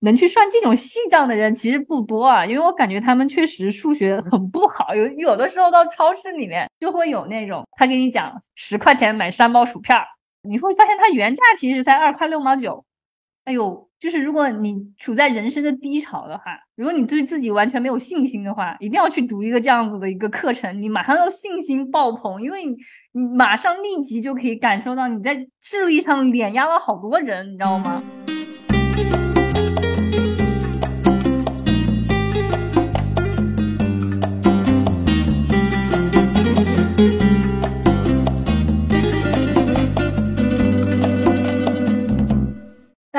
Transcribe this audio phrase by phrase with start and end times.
[0.00, 10.04] 能去算这种细账的人其实不多啊，因为我感觉他们确实数学很不好，有有的时候到超市里面就会有那种他给你讲十块钱买三包薯片儿，
[10.42, 12.84] 你会发现它原价其实才二块六毛九。
[13.44, 22.76] 哎呦，就是如果你处在人生的低潮的话，如果你对自己完全没有信心的话，一定要去读一个这样子的一个课程，你马上要信心爆棚，因为你
[23.34, 28.02] 马上立即就可以感受到你在智力上碾压了好多人，你知道吗？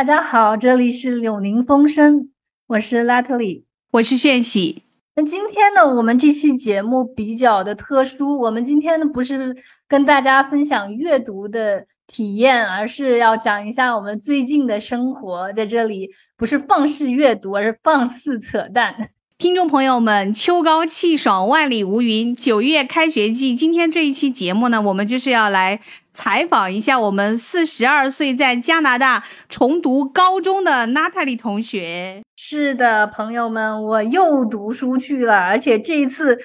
[0.01, 2.31] 大家好，这里是柳林风声，
[2.69, 4.81] 我是拉特里，我是炫喜。
[5.15, 9.55] 那今天呢，我们这期节目比较的特殊，我们今天呢不是
[9.87, 15.53] 跟大家分享阅读的体验，而是要讲一下我们最近的生活。
[15.53, 19.11] 在这里不是放肆阅读，而是放肆扯淡。
[19.37, 23.55] 听众朋友们，秋高气爽，万里无云，九月开学季。
[23.55, 25.79] 今天这一期节目呢，我们就是要来
[26.13, 32.21] 采访一下我们四十二岁在加拿大重读高中的娜塔莉同学。
[32.35, 36.37] 是的，朋友们，我又读书去了，而且这一次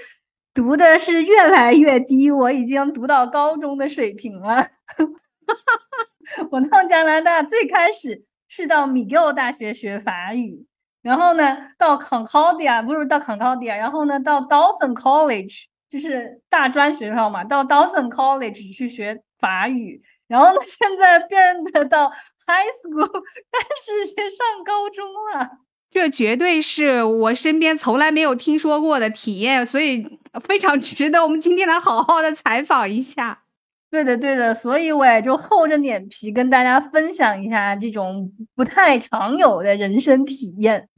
[0.55, 4.69] 读的是越来越低，我已经读到高中的水平了。
[6.51, 10.67] 我到加拿大最开始是到米格尔大学学法语。
[11.03, 20.03] 然后呢，到 Concordia 不是到 Concordia，然后呢，到 Dawson College 就是大专学校嘛，到 Dawson College 去学法语。
[20.29, 25.59] 然后呢，现在变得到 High School 但是先上高中了。
[25.89, 33.45] 这绝对是我身边从来没有听说过的体验，所以非常值得我们今天来好好的采访一下。
[33.89, 40.89] 对的，对的，所以我也就厚着脸皮跟大家分享一下这种不太常有的人生体验。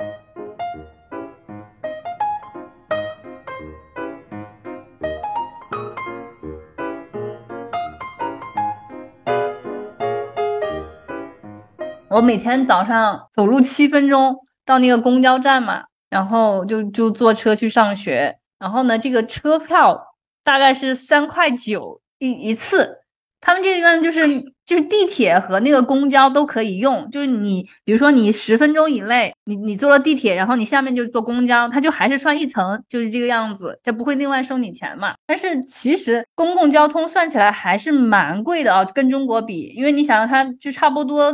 [12.18, 14.36] 我每天早上走路七分钟
[14.66, 22.00] 到那个公交站嘛，然后就就坐车去上学，然后呢，这个车票大概是三块九。
[22.18, 22.98] 一一次，
[23.40, 24.26] 他们这地方就是
[24.66, 35.14] 就是地铁和那个公交都可以用，就是你比如说你十分钟以内，你你坐了地铁，然后你下面就坐公交，它就还是算一层，就是这个样子，它不会另外收你钱嘛。
[35.24, 41.32] 但是其实公共交通算起来还是蛮贵的啊，跟中国比，因为你想它就差不多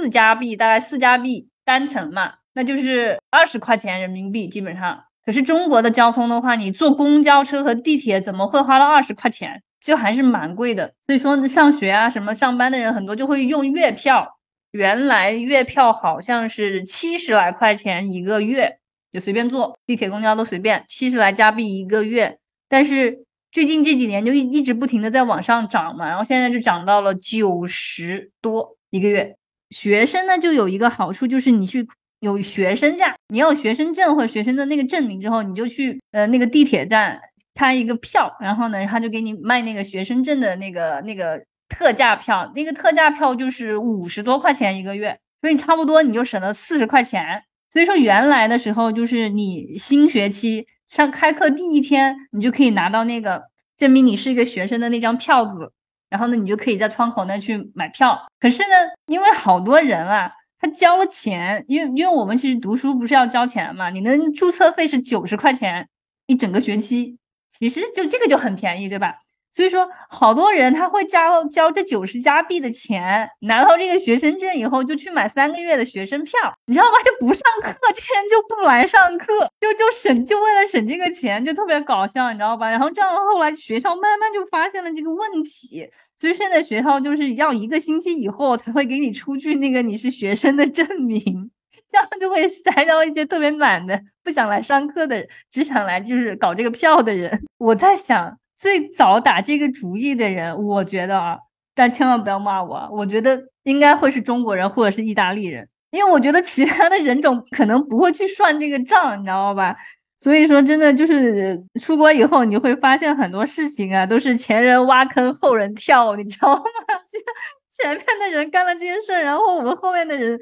[0.00, 5.04] 四加币，大概四加币单程嘛，那就是二十块钱人民币基本上。
[5.26, 9.62] 可是中国的交通的话，你坐公交车和地铁怎么会花到二十块钱？
[9.78, 14.38] 就还是蛮贵的，所以说上学啊什么上班的人很多就会用月票。
[14.70, 18.78] 原来月票好像是七十来块钱一个月，
[19.12, 22.38] 就随便坐地铁、公交都随便，七十来加币一个月。
[22.68, 29.36] 但是最近这几年就一一直不停的在往上涨嘛，然后现在就涨到了九十多一个月。
[29.70, 31.86] 学生呢就有一个好处，就是你去
[32.20, 37.20] 有学生价，你要学生证或者学生的那个证明之后，你就去呃那个地铁站。
[37.52, 47.42] 开一个票，然后呢，他就给你卖那个学生证的那个那个特价票，那个特价票就是五十多块钱一个月，所以你差不多你就省了四十块钱。
[47.70, 53.42] 所以说原来的时候，就是你新学期上开课第一天，你就可以拿到那个
[53.76, 55.72] 证明你是一个学生的那张票子，
[56.10, 58.20] 然后呢，你就可以在窗口那去买票。
[58.38, 58.74] 可是呢，
[59.06, 65.88] 因为好多人啊，他交了钱，因为因为我们其实读书不是要交钱嘛，你的注册费是九十块钱
[66.26, 67.16] 一整个学期。
[67.50, 69.16] 其实就这个就很便宜，对吧？
[69.50, 76.32] 所以说，好多人他会交交这九十加币的钱，拿到这个学生证以后，就去买三个月的学生票，
[76.66, 76.92] 你知道吗？
[77.04, 82.70] 就不上课，这些人就不来上课，就就省，就为了省这个钱，就特别搞笑，你知道吧？
[82.70, 91.50] 然后这样后来学校慢慢就发现了这个问题，所以现在学校就是要一个星期以后才会给你出具那个你是学生的证明。
[91.88, 97.42] 这样就会塞到一些特别懒的、不想来上课的人、只想来就是搞这个票的人。
[97.58, 101.38] 我在想，最早打这个主意的人，我觉得啊，
[101.74, 109.74] 但千万不要骂我，我觉得应该会是中国人或者是意大利人，因为我觉得其他的人种可能不会去算这个账，你知道吧？
[110.18, 116.62] 所以说，真的就是出国以后，你会发现很多事情啊，都是前人挖坑，后人跳，你知道吗？
[117.10, 120.38] 就前面的人干了这件事，然后我们后面的人。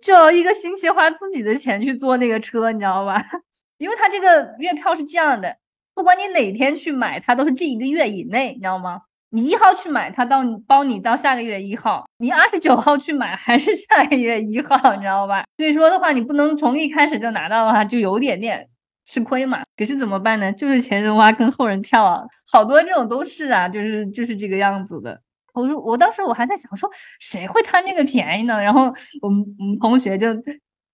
[0.00, 3.20] 就要一个星期花自己的钱去坐那个车，你知道吧？
[3.78, 5.56] 因为他这个月票是这样的，
[5.94, 9.00] 不管你哪天去买，它都是这一个月以内，你知道吗？
[9.34, 15.44] 你一号去买，它到包你到下个月一号；你二十九号去买，还是下个月一号，你知道吧？
[15.56, 18.68] 所以说的话，你不能从一开始就拿到的话，就有点点
[19.06, 19.62] 吃亏嘛。
[19.76, 20.52] 可是怎么办呢？
[20.52, 25.18] 就是前人挖坑后人跳啊，好多这种都是啊，就是就是这个样子的。
[25.54, 28.62] 我说我当时我还在想说，谁会贪这个便宜呢？
[28.62, 28.92] 然后
[29.22, 30.34] 我们我们同学就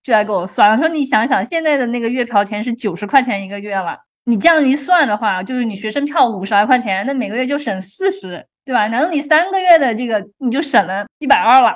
[0.01, 3.97] 就来给我算了，说你想想现在的那个月票钱是九十块钱一个月了。
[4.25, 8.87] 你这样一算的话，就是你学生票五十来块钱，那每个月就省四十，对吧？
[8.89, 11.73] 难道你三个月的这个你就省了一百二了？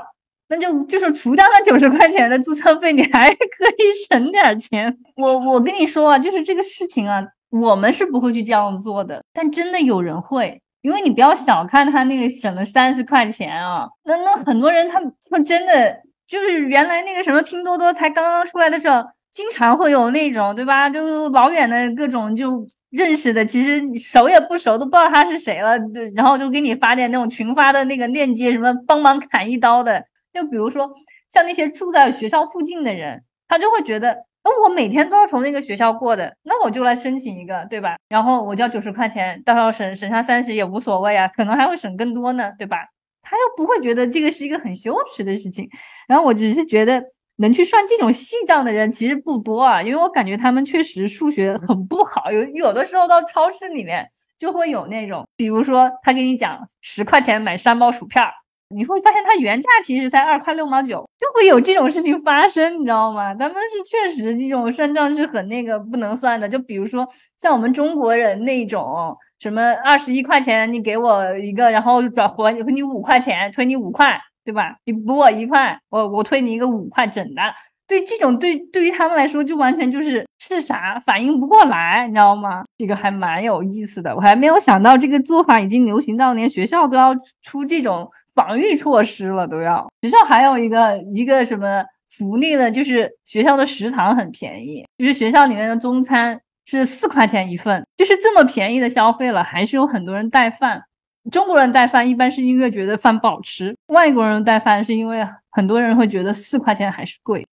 [0.49, 4.95] 那就就是除掉那九十块钱的注册费，你还可以省点钱。
[5.15, 14.99] 我我跟你说啊，就是这个事情啊，我们是不会去这样做的，但真的有人会，因为你不要小看他那个省了三十块钱啊，那那很多人他
[15.31, 19.03] 们真的就是原来那个什么拼多多才刚刚出来的时候。
[19.33, 20.87] 经常会有那种，对吧？
[20.87, 25.77] 就老远的各种就认识的，其实熟也不熟，都不知道他是谁了。
[25.89, 30.05] 对，然后就给你发点那种群发的那个链接，什么帮忙砍一刀的。
[30.31, 30.87] 就比如说
[31.31, 37.97] 像那些住在学校附近的人，他就会觉得，那我每天都要从那个学校过的，那我就来申请一个，对吧？
[38.09, 42.77] 然后我交九十块钱，到时候省省下三十也无所谓啊，可能还会省更多呢，对吧？
[43.23, 45.67] 他又不会觉得这个是一个很羞耻的事情。
[46.07, 47.03] 然后我只是觉得。
[47.37, 52.31] 能去算这种细账的人其实不多啊，因为我感觉他们确实数学很不好。
[52.31, 54.07] 有有的时候到超市里面
[54.37, 58.31] 就会有那种，比如说他跟你讲十块钱买三包薯片儿，
[58.69, 63.33] 你会发现它原价其实才二块六毛九，就会有这种事情发生，你知道吗？
[63.33, 66.47] 他们是确实这种算账是很那个不能算的。
[66.47, 67.07] 就比如说
[67.37, 74.19] 像我们中国人那种什么二十一块钱你给我一个，然后转还回你五块钱，退你五块。
[74.43, 74.75] 对吧？
[74.85, 77.41] 你补我一块，我我退你一个五块整的。
[77.85, 82.63] 对这种对对于他们来说，就完全就是是啥反应不过来，你知道吗？
[82.77, 84.15] 这个还蛮有意思的。
[84.15, 89.91] 我还没有想到这个做法已经流行到连学校都要出这种防御措施了，都要。
[90.01, 92.71] 学校还有一个一个什么福利呢？
[92.71, 100.83] 就是学校的食堂很便宜，就是学校里面的中餐是四块钱一份，就是这么便宜的消费了，还是有很多人带饭。
[101.31, 107.47] 中国人带饭一般是因为觉得饭不好吃，外国人带饭是因为很多人会觉得四块钱还是贵。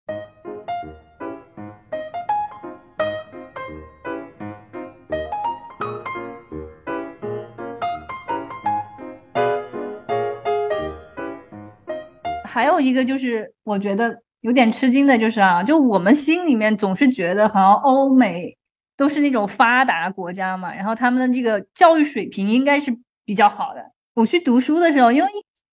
[12.43, 18.57] 还有一个就是我觉得有点吃惊的就是啊，就我们心里面总是觉得好像欧美
[18.97, 22.91] 都是那种发达国家嘛，然后他们的这个教育水平应该是。
[23.29, 25.29] 比较好的，我去读书的时候，因为。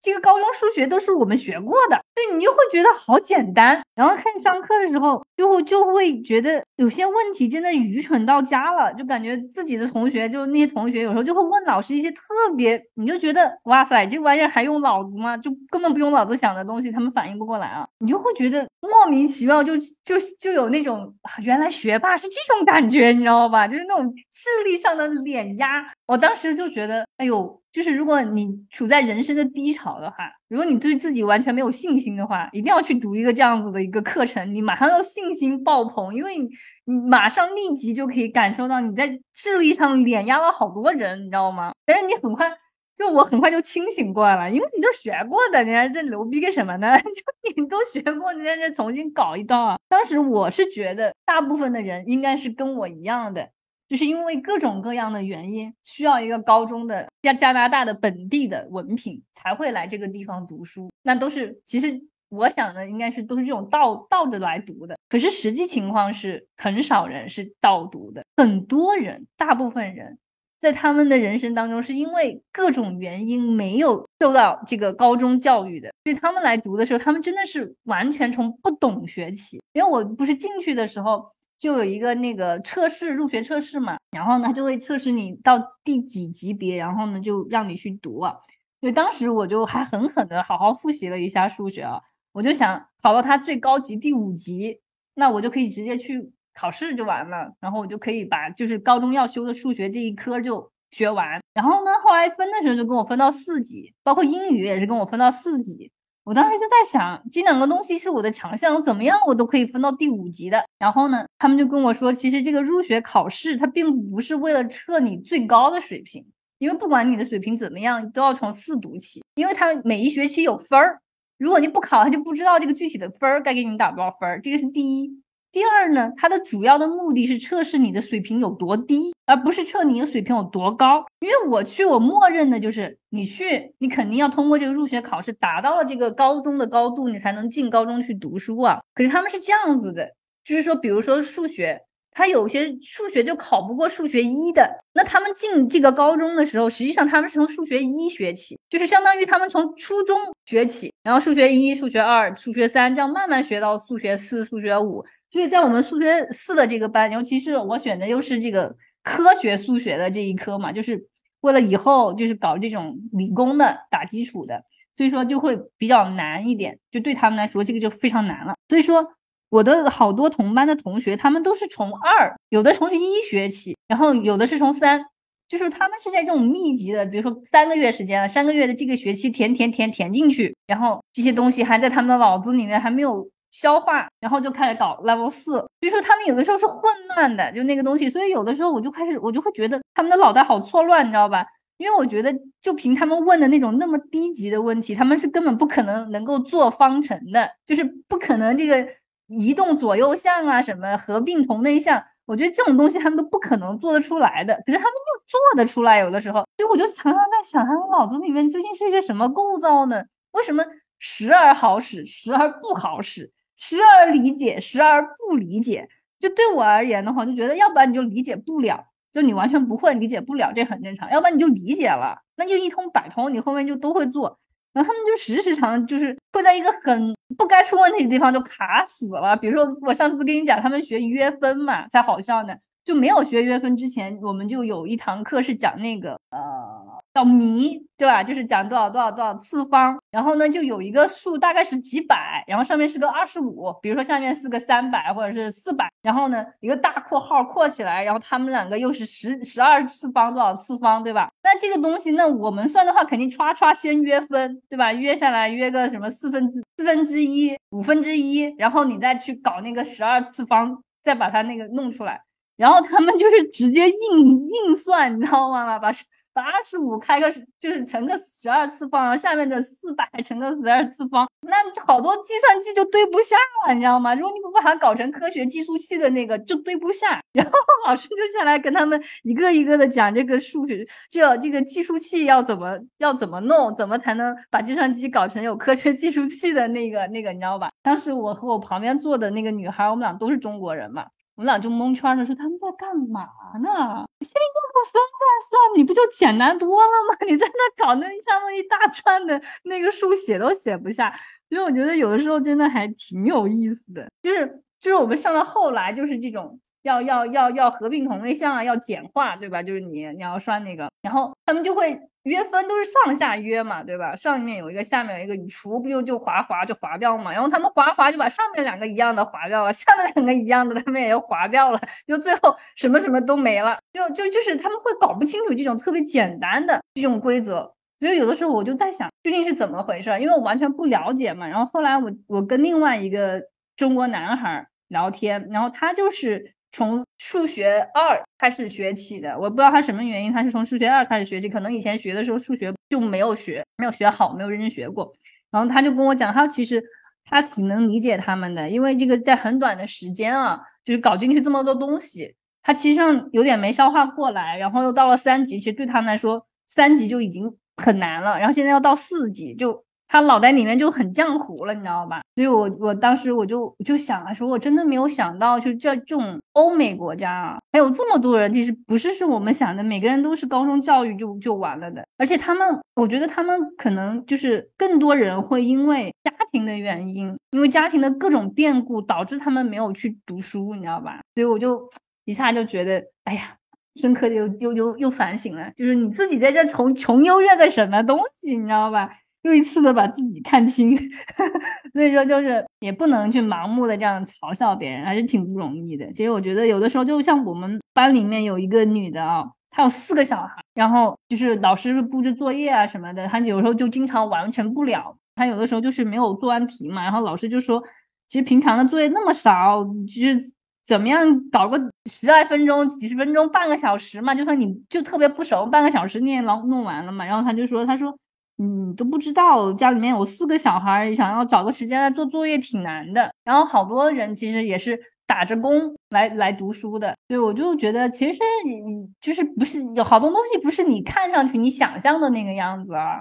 [0.06, 3.82] 这个高中数学都是我们学过的，对你就会觉得好简单。
[3.96, 12.22] 然后看你上课的时候，就会就会觉得有些问题真的愚蠢到家了，就感觉自己的同学，就那些同学有时候就会问老师一些特
[12.56, 15.36] 别，你就觉得哇塞，这玩意儿还用脑子吗？
[15.36, 17.84] 就根本不用脑子想的东西，他们反应不过来啊！
[17.98, 21.12] 你就会觉得莫名其妙，就就就有那种
[21.42, 23.66] 原来学霸是这种感觉，你知道吧？
[23.66, 25.84] 就是那种智力上的碾压。
[26.06, 27.60] 我当时就觉得，哎呦。
[27.76, 36.48] 就是如果你处在人生的低潮的话，如果你对自己完全没有信心的话，一定要去读一个这样子的一个课程，你马上要信心爆棚，因为你
[36.86, 41.74] 你马上立即就可以感受到你在智力上碾压了好多人，你知道吗？
[41.84, 42.50] 但是你很快
[42.96, 46.96] 就我很快就清醒过来了，因为你都学过的，你还这牛逼个什么呢？
[46.98, 49.76] 就你都学过，你在这重新搞一道啊！
[49.86, 53.50] 当时我是觉得大部分的人应该是跟我一样的。
[53.88, 60.90] 就是因为各种各样的原因，需要一个高中的加加拿大的本地的文凭才会来这个地方读书。
[61.02, 64.98] 那都是其实我想的应该是都是这种倒倒着来读的。
[65.08, 70.18] 可是实际情况是很少人是倒读的，很多人，大部分人
[70.58, 79.60] 在他们的人生当中是因为各种原因没有受到这个高中教育的，所以他们来读的时候，他们真的是完全从不懂学起。
[79.74, 81.30] 因为我不是进去的时候。
[81.58, 88.34] 就有一个那个测试入学测试嘛，然后呢，就会测试你到第几级别，然后呢，就让你去读啊。
[88.80, 92.00] 所以当时我就还狠狠的好好复习了一下数学啊，
[92.32, 94.80] 我就想考到它最高级第五级，
[95.14, 101.40] 那我就可以直接去考试就完了，然后我就可以把就是高中要修的数学这一科就学完。
[101.54, 105.90] 然后呢，后来分的时候就跟我分到四级，包括英语也是跟我分到四级。
[106.26, 110.64] 我当时就在想，这两个东西是我的强项，怎么样我都可以分到第五级的。
[110.76, 116.26] 然后呢，他们就跟我说，其实这个入学考试它并不是为了测你最高的水平，
[116.58, 120.98] 因为不管你的水平怎么样，都要从四读起，因为他每一学期有分儿，
[121.38, 125.22] 如果你不考，他就不知道这个具体的分儿该给你打多少分儿，这个是第一。
[125.52, 131.04] 第二呢，它的主要的目的是测试你的水平有多低，而不是测你的水平有多高。
[131.20, 138.80] 因为我去，我默认的就是你去，你肯定要通过这个入学考试，达到了这个高中的高度，你才能进高中去读书啊。
[138.92, 141.85] 可是他们是这样子的，就是说，比如说数学。
[142.16, 155.04] 他有些数学就考不过数学一的，那他们进这个高中的时候，实际上他们是从数学一学起，就是相当于他们从初中学起，然后数学一、数学二、数学三这样慢慢学到数学四、数学五。
[155.30, 161.06] 所以在我们数学四的这个班，尤其是我选的又是这个科学数学的这一科嘛，就是
[161.42, 164.62] 为了以后就是搞这种理工的打基础的，
[164.96, 168.54] 所以说就会比较难一点，就对他们来说这个就非常难了。
[168.70, 169.06] 所以说。
[169.48, 175.04] 我的好多同班的同学，他们都是从二，有的从一学起，然后有的是从三，
[175.48, 186.82] 就是他们是在这种密集的，比如说三个月时间了，三个月的这个学期填填填填进去，然后这些东西还在他们的脑子里面还没有消化，然后就开始搞 level 四，就说他们有的时候是混
[187.14, 191.46] 乱的，就那个东西，所以有的时候我就开始我就会觉得他们的脑袋好错乱，你知道吧？
[191.78, 198.88] 因为我觉得就凭他们问的那种那么低级的问题，他们是根本不可能能够做方程的，就是不可能这个。
[199.26, 204.54] 移动左右向啊，什么合并同类项，我觉得这种东西他们都不可能做得出来的。
[204.66, 210.04] 可是他们又做得出来，有的时候，所以我就常常在想，他们脑子里面究竟是一个什么构造呢？
[210.32, 210.64] 为什么
[210.98, 215.88] 时而好使，时而不好使，时而理解，时而不理解？
[216.18, 224.38] 就对我而言的话，就觉得要不然你就理解不了，就你完全不会理解不了，这很正常；要不然你就理解了，那就一通百通，你后面就都会做。
[224.76, 229.34] 然后他们就时时常就是会在一个很不该出问题的地方就卡死了。
[229.34, 232.54] 比如说我上次不跟你讲，他们学约分嘛，才好笑呢。
[232.84, 236.94] 就没有学约分之前，我们就有一堂课是讲那个呃。
[237.16, 238.22] 叫弥，对吧？
[238.22, 251.30] 就是讲多少多少多少次方，然后呢，就有一个数大概是几百，然后上面是个二十五，比如说下面是个三百或者是四百，然后呢，一个大括号括起来，然后他们两个又是十十二次方多少次方，对吧？
[251.46, 254.92] 那这个东西，那我们算的话，肯定歘歘先约分，对吧？
[254.92, 262.20] 约下来约个什么四分之四分之一、五分之一，然后你再去搞那个十二次方，再把它那个弄出来，
[262.56, 265.78] 然后他们就是直接硬硬算，你知道吗？
[265.78, 265.90] 把。
[266.36, 273.34] 把二十五开个就是乘个十二次方，然后下面的四百乘个十二次方，那好多计算机就对不下
[273.66, 274.14] 了，你知道吗？
[274.14, 277.22] 如果你不把它搞成科学计数器的那个，就对不下。
[277.32, 277.52] 然后
[277.86, 287.70] 老师就下来跟他们一个一个的讲这个数学，这这个计数器要怎么要怎么弄，怎么才能把计算机搞成有科学计数器的那个那个，你知道吧？
[287.82, 291.06] 当时我和我旁边坐的那个女孩，我们俩都是中国人嘛。
[291.36, 293.20] 我们俩就蒙圈了说他们在干嘛
[293.62, 294.06] 呢？
[294.20, 297.16] 先用个分再算，你不就简单多了吗？
[297.28, 301.10] 你在那搞那上面一大串的那个数写都写不下，
[301.50, 304.08] 所以我觉得有的时候真的还挺有意思的。
[304.22, 309.62] 就是就是我们上到后来就是这种要要要要合并同类项啊，要简化，对吧？
[309.62, 312.00] 就是你你要算那个，然后他们就会。
[312.26, 314.16] 约分都是上下约嘛，对吧？
[314.16, 317.30] 上面有一个，下面有一个，你除不就就划划就划掉嘛。
[317.30, 323.78] 然后他们划划就把上面两个一样的划掉了，下面两个一样的他们也要划掉了，就最后什么什么都没了。
[323.92, 331.46] 就就就是他们会搞不清楚这种特别简单的这种规则，所以有的时候我就在想究竟是怎么回事，因为我完全不了解嘛。
[331.46, 333.40] 然后后来我我跟另外一个
[333.76, 336.56] 中国男孩聊天，然后他就是。
[336.76, 345.10] 从数学二开始学起的，我不知道他什么原因，他是从数学二开始学起，可能以前学的时候数学就没有学，没有学好，没有认真学过。
[345.50, 346.84] 然后他就跟我讲，他其实
[347.24, 354.58] 他挺能理解他们的，因为这个在很短的时间啊，就是搞进去这么多东西，他其实上有点没消化过来。
[354.58, 359.85] 然后又到了三级，其实对他们来说，三级就已经很难了，然后现在要到四级就。
[360.08, 362.22] 他脑袋里面就很浆糊了，你知道吧？
[362.34, 372.06] 所以，我我当时我就就想啊，说我真的没有想到，就这这种欧美国家啊，还有这么多人，其实不是是我们想的，每个人都是高中教育就就完了的。
[372.18, 381.20] 而且他们，我觉得他们可能就是更多人会因为家庭的原因，因为家庭的各种变故导致他们没有去读书，你知道吧？
[381.34, 381.88] 所以我就
[382.24, 383.56] 一下就觉得，哎呀，
[383.96, 389.10] 深刻的又又又又反省了，就是你自己在这穷穷优越个什么东西，你知道吧？
[389.46, 390.96] 又一次的把自己看清，
[391.94, 396.10] 所以说就是也不能去盲目的这样嘲笑别人，还是挺不容易的。
[396.12, 405.16] 其实我觉得有的时候，就像我们班里面有一个女的啊，她有四个小孩，然后就是老师布置作业啊什么的，她有时候就经常完成不了。
[405.36, 407.80] 她有的时候就是没有做完题嘛，然后老师就说，
[408.26, 410.40] 其实平常的作业那么少，就是
[410.84, 411.78] 怎么样搞个
[412.10, 417.24] 十来分钟、几十分钟、半个小时嘛，就算你就特别不熟，半个小时你也弄弄完了嘛。
[417.24, 418.18] 然后他就说，他说。
[418.58, 423.30] 你都不知道家里面有四个小孩，想要找个时间来做作业挺难的。
[423.44, 433.20] 然后好多人其实也是打着工来来读书的，所以我就觉得其实你就是不是有好多东西不是你看上去你想象的那个样子啊。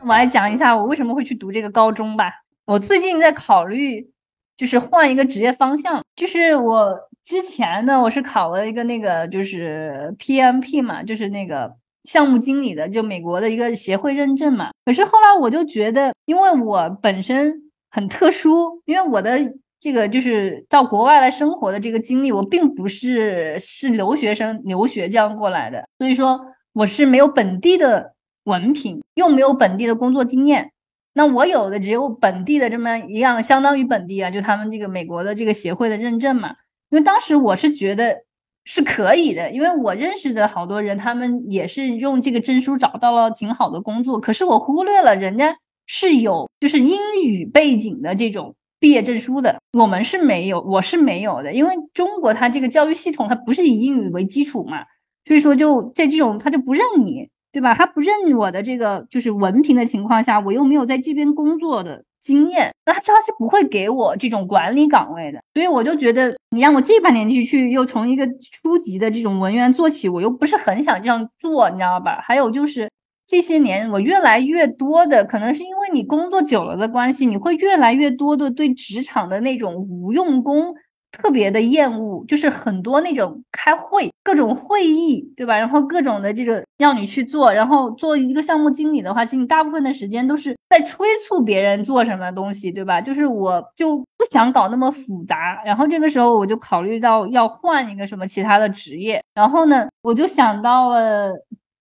[0.00, 2.32] 我来讲一下我为什么会去读这个高中吧。
[2.68, 4.10] 我最近在考虑，
[4.54, 6.04] 就是换一个职业方向。
[6.14, 6.94] 就是我
[7.24, 14.68] 之前呢，我是考了一个那个就是 PMP 嘛，就是那个项目经理的，就美国的一个协会认证嘛。
[14.84, 17.54] 可是后来我就觉得，因为我本身
[17.90, 19.38] 很特殊，因为我的
[19.80, 26.38] 这个就是到国外来生活的这个经历，我并不是是留学生留学这样过来的，所以说
[26.74, 28.12] 我是没有本地的。
[28.44, 30.72] 文凭又没有本地的工作经验，
[31.18, 36.50] 那我有的只有本地的这么一样，相当于本地啊，就他们这个美国的这个协会的认证嘛。
[36.90, 38.22] 因为当时我是觉得
[38.64, 44.20] 是可以的，因为我认识的好多人，他们也是用这个证书找到了挺好的工作。
[44.20, 45.56] 可是我忽略了人家
[45.88, 54.84] 是有就是英语背景的这种毕业证书的，我们是没有，我是没有的，因为中国它这个教育系统它不是以英语为基础嘛，
[55.26, 57.28] 所以说就在这种他就不认你。
[57.58, 57.74] 对吧？
[57.74, 65.40] 他不认我的这个就是文凭的情况下，我又没有在这边工作的经验，那他是不会给我这种管理岗位的。
[65.54, 68.24] 所以我就觉得，你让我这半年去去，又从一个
[68.62, 72.20] 初级的这种文员做起，我又不是很想这样做，你知道吧？
[72.22, 72.88] 还有就是
[73.26, 80.76] 这些年，我越来越多的，可能是因为你工作久了的关系，你会越来越多的对职场的那种无用功。
[81.10, 85.56] 特别的厌恶，就是很多那种开会、各种会议，对吧？
[85.56, 93.00] 然后各种的这个要你去做，然后做一个项目经理的话，其实你大部分的时间都是在催促别人做什么东西，对吧？
[93.00, 101.32] 就是我就不想搞那么复杂，然后这个时候我就考虑到要换一个什么其他的职业，然后呢，我就想到了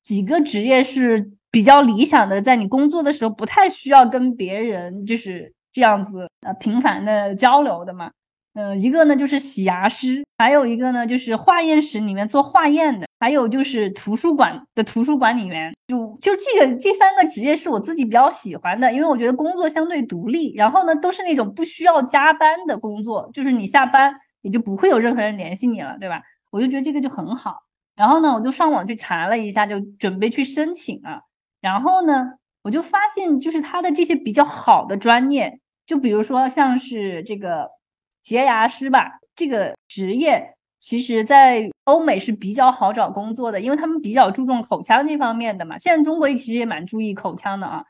[0.04, 8.10] 几个职业是比较理想的，在你工作的时候不太需要跟别人就是这样子呃频繁的交流的嘛。
[8.58, 15.72] 呃，一个呢就是洗牙师，还有一个呢就是化验室里面做化验的，还有就是图书馆的图书管理员。
[15.88, 26.24] 就就这个这三个职业是我自己比较喜欢的，因为我觉得工作相对独立，然后呢都是那种不需要加班的工作，就是你下班也就不会有任何人联系你了，对吧？
[26.50, 27.58] 我就觉得这个就很好。
[27.96, 31.22] 然后呢，我就上网去查了一下，就准备去申请啊。
[31.62, 32.32] 然后呢，
[32.64, 37.77] 我就发现就是他的这些比较好的专业，就比如说像是这个。
[38.28, 45.78] 洁牙师吧，这个职业其实，在欧美是比较好找工作的，因为他们比较注重口腔这方面的嘛。
[45.78, 47.86] 现在中国其实也蛮注意口腔的啊。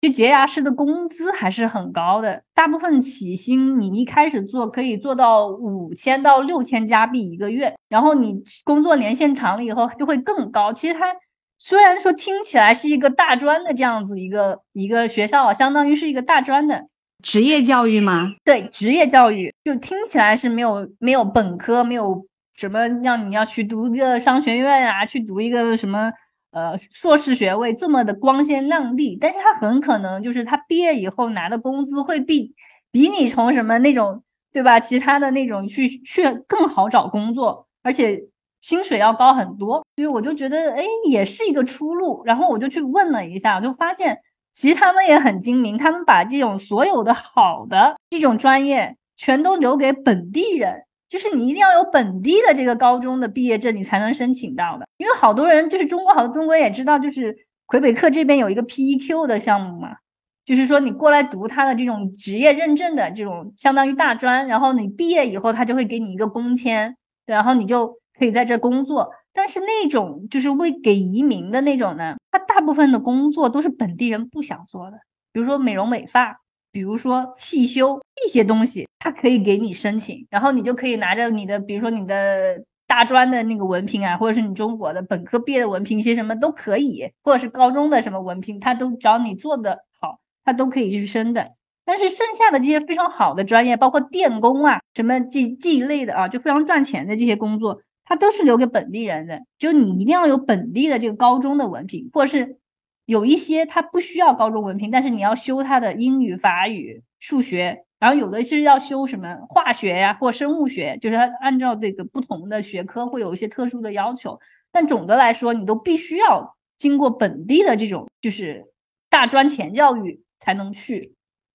[0.00, 10.72] 就洁牙师的工资还是很高的，大部分起薪你一开始做可以做到五千到六千加币一个月，然后你工作年限长了以后就会更高。
[10.72, 11.16] 其实它
[11.58, 16.86] 虽然说听起来是一个大专的这样子一个一个学校啊，相当于是一个大专的。
[17.24, 18.34] 职业教育吗？
[18.44, 26.12] 对，职业教育就听起来是没有没有本科，没有什么让你要去读一个商学院啊，去读一个什么
[26.52, 29.16] 呃硕士学位这么的光鲜亮丽。
[29.18, 32.54] 但是他很可能就是他毕业以后拿的工资会比
[32.92, 38.22] 比你从什么那种对吧，其他的那种去去更好找工作，而且
[38.60, 39.82] 薪水要高很多。
[39.96, 42.22] 所以我就觉得哎，也是一个出路。
[42.26, 44.18] 然后我就去问了一下，我就发现。
[44.54, 54.86] 其实他们也很精明，他们把这种所有的好的这种专业全都留给本地人，就是你一定要有本地的这个高中的毕业证，你才能申请到的。
[54.96, 57.36] 因为好多人就是中国，好多中国人也知道，就是
[57.66, 59.96] 魁北克这边有一个 PEQ 的项目嘛，
[60.44, 69.10] 就是说你过来读他的这种职业认证的这种相当于大专，然后你毕业以后他就会给你一个工签，对，然后你就可以在这工作。
[69.34, 74.98] 但是那种就是为给移民的那种呢，他大部分的工作都是本地人不想做的，
[75.32, 91.52] 比如说美容美发，比如说汽修这些东西，他可以给你申请，然后你就可以拿着你的，比如说你的大专的那个文凭啊，或者是你中国的本科毕业的文凭，一些什么都可以，或者是高中的什么文凭，他都只要你做的好，他都可以去申的。
[91.84, 97.80] 但是剩下的这些非常好的专业，包括电工啊，什么这这一类的啊，就非常赚钱的这些工作。
[98.04, 102.58] 它都是留给本地人的，就你一定要有本地的这个高中的文凭，或者是
[103.06, 114.38] 有一些它不需要高中文凭，但是你要修它的英语、法语、数学，然后有的是要修什么化学呀或生物学，就是它按照这个不同的学科会有一些特殊的要求。
[114.70, 118.66] 但总的来说，你都必须要经过本地的这种就是
[119.08, 121.14] 大专前教育才能去。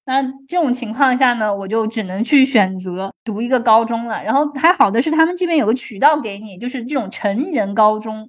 [0.09, 4.23] 那这种情况下呢，我就只能去选择读一个高中了。
[4.23, 8.27] 然后还好的是，他们这边有个渠道给你，就是这种成人高中。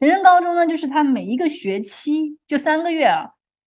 [0.00, 3.26] 成人高中呢，就是他每一个学期就三个月啊，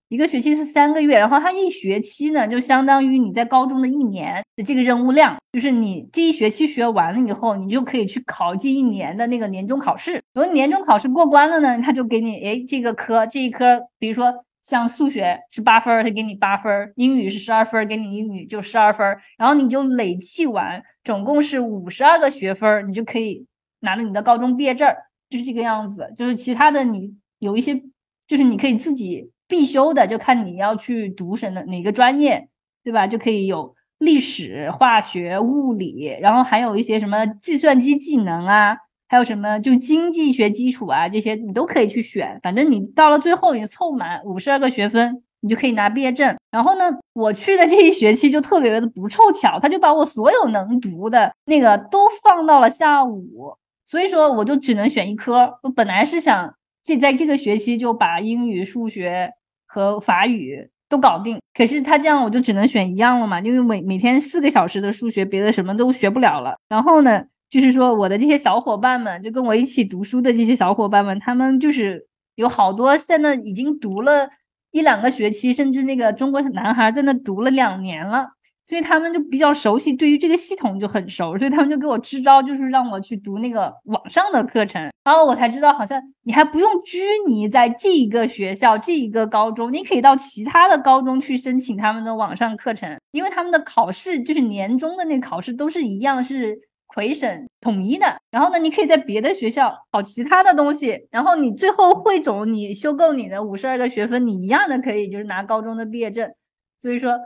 [0.10, 10.20] 一个学期是三个月，然后他一学期呢，就相当于你在高中的一年的这个任务量，就是你这一学期学完了以后，你就可以去考这一年的那个年终考试。
[10.34, 14.34] 如果年终考试过关了呢，他就给你，哎，这个科这一科，比如说。
[14.64, 19.18] 像数学是八分，他给你八分；英语是十二分，给你英语就十二分。
[19.38, 23.46] 然后你就累计完，总共是五十二个学分，你就可以
[23.80, 24.88] 拿了你的高中毕业证，
[25.30, 26.14] 就是这个样子。
[26.16, 27.82] 就是其他的你有一些，
[28.28, 32.48] 就是你可以自己必修的，就看你要去读什么哪个专业，
[32.84, 33.08] 对吧？
[33.08, 38.78] 就可以有历史、化学、物理，然后还有一些什么计算机技能啊。
[39.12, 42.40] 还有什么就经济学基础啊，这些你都可以去选。
[42.42, 46.38] 反正你到了最后，你凑满五十二个学分，你就可以拿毕业证。
[46.50, 55.60] 然后呢，我去的这一学期就特别的不凑巧，他就把我所有能读的那个都放到了下午，所以说我就只能选一科。
[55.64, 59.30] 我本来是想这在这个学期就把英语、数学
[59.68, 66.56] 和法语都搞定，可是他这样我就只能选一样了嘛，因为每每天四个小时的数学，别的什么都学不了了。
[66.70, 67.26] 然后呢？
[67.52, 74.30] 就是说，我的这些小伙伴们，就跟我一起读书的这些小伙伴们，他们就是有好多在那已经读了
[74.72, 78.26] 一两个学期，甚至那个中国男孩在那读了两年了，
[78.64, 84.82] 所以他们就比较熟悉，对于这个系统就很熟，所以他们就给我支招，就是让我去读那个网上的课程。
[85.04, 96.58] 然后我才知道，好像你还不用拘泥在这一个学校、这一个高中，你可以到其他的高中去申请他们的网上课程，因为他们的考试就是年终的那考试都是一样，是。
[96.94, 106.30] 魁省统一的，然后呢，你可以在别的学校考其他的东西，然后你最后汇总，你修够你的五十二个学分，你一样的可以就是拿高中的毕业证。
[106.78, 107.18] 所以说，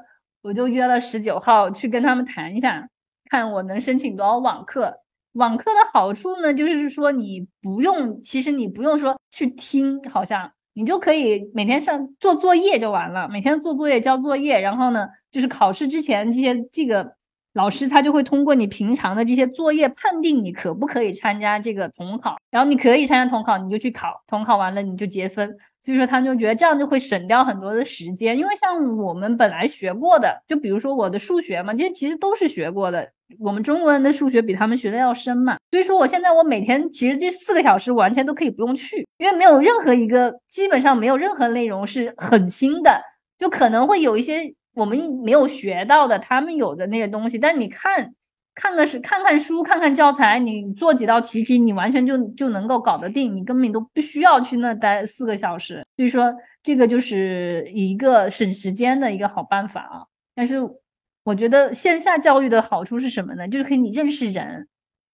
[0.43, 2.87] 我就约了十九号去跟他们谈一下，
[3.31, 4.99] 看我能申请多少网课。
[5.31, 17.15] 网课的好处呢，就是说你不用，其实你不用说去听，好像你就可以每天上做作业就完了，每天做作业交作业，然后呢，就是考试之前这些这个。
[17.55, 25.57] 老师他就会通过你平常的这些作业判定你可不可以参加这个统考，然后你可以参加统考，你就去考，统考完了你就结分。
[25.79, 33.09] 所以说他们就觉得这样就会省掉很多的时间，因为像我们本来学过的，就比如说我的数学嘛，这些其实都是学过的。
[33.39, 43.01] 我们中国人的数学比他们学的要深嘛，所以说我现在我每天其实这四个小时完全都可以不用去，因为没有任何一个基本上没有任何内容是很新的，
[43.39, 44.53] 就可能会有一些。
[44.75, 48.13] 我们没有学到的，他们有的那些东西，但你看，
[48.53, 55.85] 看的是看看书，看看教材，你做几道题题，你完全就就能够搞得定，你根本都不需要去那待四个小时。
[55.95, 60.05] 所以说，这个就是一个省时间的一个好办法啊。
[60.35, 60.57] 但是，
[61.23, 63.47] 我觉得线下教育的好处是什么呢？
[63.47, 64.67] 就是可以你认识人。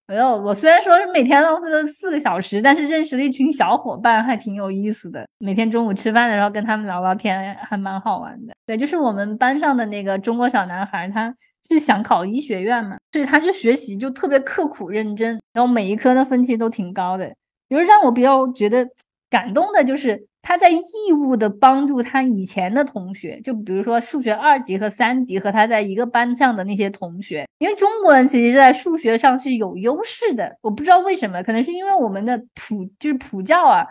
[0.08, 5.26] 没有，我虽然说是每天浪费了四个小时，但是认识了一群小伙伴，还挺有意思的。
[5.38, 8.52] 每天中午吃饭的时候跟他们聊聊天，还蛮好玩的。
[8.66, 11.34] 对，就是我们班上的那个中国小男孩，他
[11.70, 17.32] 是想考医学院嘛，所以他就学习就特别刻苦认真，然后每一科的分期都挺高的。
[17.68, 18.86] 比如让我比较觉得
[19.30, 20.26] 感动的就是。
[20.42, 30.58] 他在义务的帮助他以前的同学，就比如说数学二级和三级和他在一个班上的那些同学，因为中国人其实在数学上是有优势的。
[30.60, 33.86] 我不知道为什么，可能是因为我们的普就是普教啊，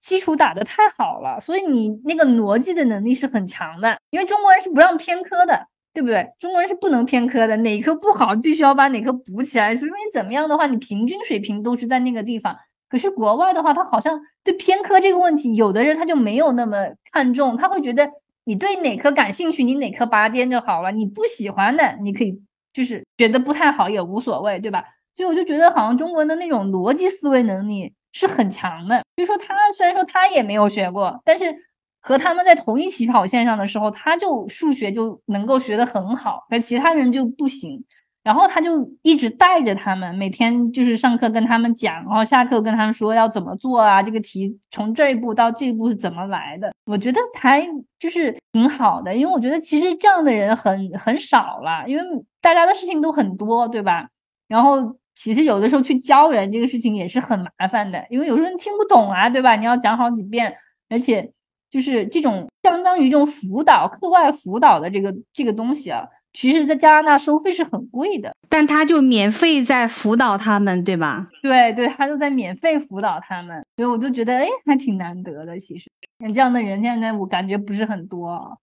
[0.00, 3.96] 基础打得太好了，所以你那个逻辑的能力是很强的。
[4.10, 6.28] 因为中国人是不让偏科的，对不对？
[6.40, 12.56] 中国人是不能偏科的，哪科不好必须要把哪科补起来，所以你怎么样的话，你平均水平都是在那个地方。
[12.88, 16.76] 可是国外的话，他好像对偏科这个问题，有的人他就没有那么
[17.12, 18.08] 看重，他会觉得
[18.44, 22.40] 你对哪科感兴趣，你哪科拔尖就好了，你不喜欢的，你可以
[22.72, 24.84] 就是觉得不太好也无所谓，对吧？
[25.14, 29.02] 所以我就觉得好像中国人的那种逻辑思维能力是很强的。
[29.14, 31.54] 比如说他虽然说他也没有学过，但是
[32.00, 37.84] 和他们在同一起跑线上的时候，他就数学就能够学得很好，但其他人就不行。
[38.24, 46.72] 然后他就一直带着他们，每天就是上课跟他们讲，然后下课跟他们说要怎么做啊，这个题从这一步到这一步是怎么来的。
[46.86, 47.62] 我觉得还
[47.98, 52.02] 就是挺好的，因为我觉得其实这样的人很很少了，因为
[52.40, 54.08] 大家的事情都很多，对吧？
[54.48, 59.54] 然后其实有的时候去教人这个事情也是很麻烦的，因为有时候你听不懂啊，对吧？
[59.54, 60.56] 你要讲好几遍，
[60.88, 61.30] 而且
[61.70, 66.08] 就是这种相当于这种辅导课外辅导的这个这个东西啊。
[66.34, 71.28] 其实，在加拿大收费是很贵的，但他就免费在辅导他们，对吧？
[71.40, 75.58] 对对，他就在免费辅导他们，所以我就觉得，哎，还挺难得的。
[75.60, 78.58] 其实像这样的人，现在我感觉不是很多。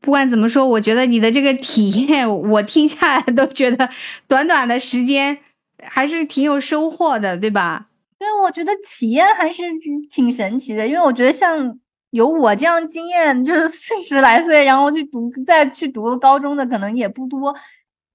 [0.00, 3.88] 不管怎么说，我觉得你的这个体验，我听下来都觉得
[4.26, 5.38] 短短的时间
[5.80, 7.86] 还是挺有收获的，对吧？
[8.18, 9.62] 对，我觉得体验还是
[10.10, 11.78] 挺神奇的，因为我觉得像
[12.12, 17.54] 有我这样经验，就是四十来岁，然后去读再去读高中的可能也不多。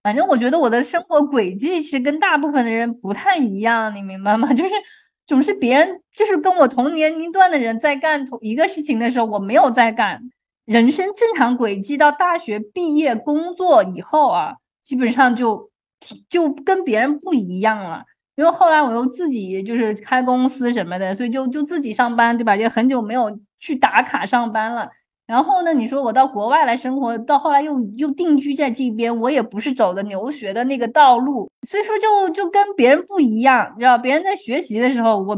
[0.03, 4.53] 反正我觉得我的生活轨迹其实跟大部分的人不太一样，你明白吗？
[4.55, 4.73] 就是
[5.25, 10.21] 总是别人就是跟我同年龄段的人在干同一个事情的时候，我没有在干。
[10.65, 15.71] 人生正常轨迹到大学毕业工作以后啊，基本上就
[16.29, 18.03] 就跟别人不一样了。
[18.37, 22.55] 因为后来我又自己就是开公司什么的，所以就就自己上班，对吧？
[22.55, 24.89] 也很久没有去打卡上班了。
[25.25, 33.97] 然后呢，你说我到国外来生活，到后来又又定居在这边，我也不是走的留学的那个道路，所以说就就跟别人不一样，你知道？
[33.97, 35.37] 别人在学习的时候，我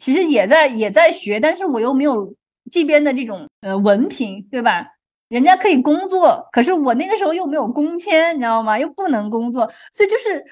[0.00, 2.34] 其实也在也在学，但是我又没有。
[2.72, 4.86] 这边的这种呃文凭，对吧？
[5.28, 8.78] 人家可以工作，可是我那个时候又没有工签，你知道吗？
[8.78, 10.42] 又不能工作，所以就是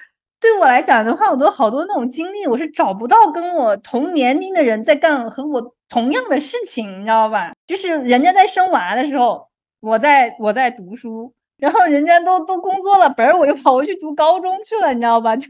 [0.42, 7.52] 对我来讲的话，我都好多那种经历，我是找不到跟我同年龄的人在干和我同样的事情，你知道吧？
[7.66, 9.48] 就是人家在生娃的时候，
[9.80, 15.34] 我在我在读书，然后人家都都工作了，本儿我又跑回去读高中去了，你知道吧？
[15.38, 15.46] 就。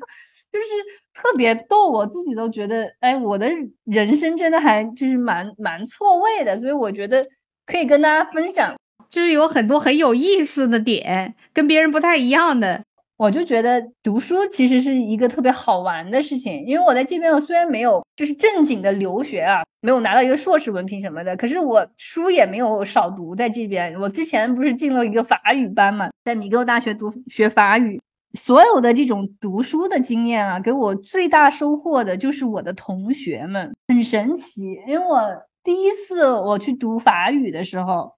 [0.52, 0.68] 就是
[1.14, 3.48] 特别逗，我自己都觉得，哎，我的
[3.85, 7.26] 人生真的还就是蛮蛮错位的，所以我觉得
[7.64, 8.76] 可以跟大家分享，
[9.09, 12.83] 就是有很多很有意思的点，跟别人不太一样的。
[13.23, 28.01] 我就觉得读书其实是一个特别好玩的事情，因为我在这边，我虽然没有就是正经的留学啊，没有拿到一个硕士文凭什么的，可是我书也没有少读，在这边，我之前不是进了一个法语班嘛，在米格大学读学法语。
[28.37, 34.65] 所有的这种读书的经验啊，给我最大收获的就是我的同学们，很神奇。
[34.89, 35.21] 因为我
[35.63, 38.15] 第一次我去读法语的时候，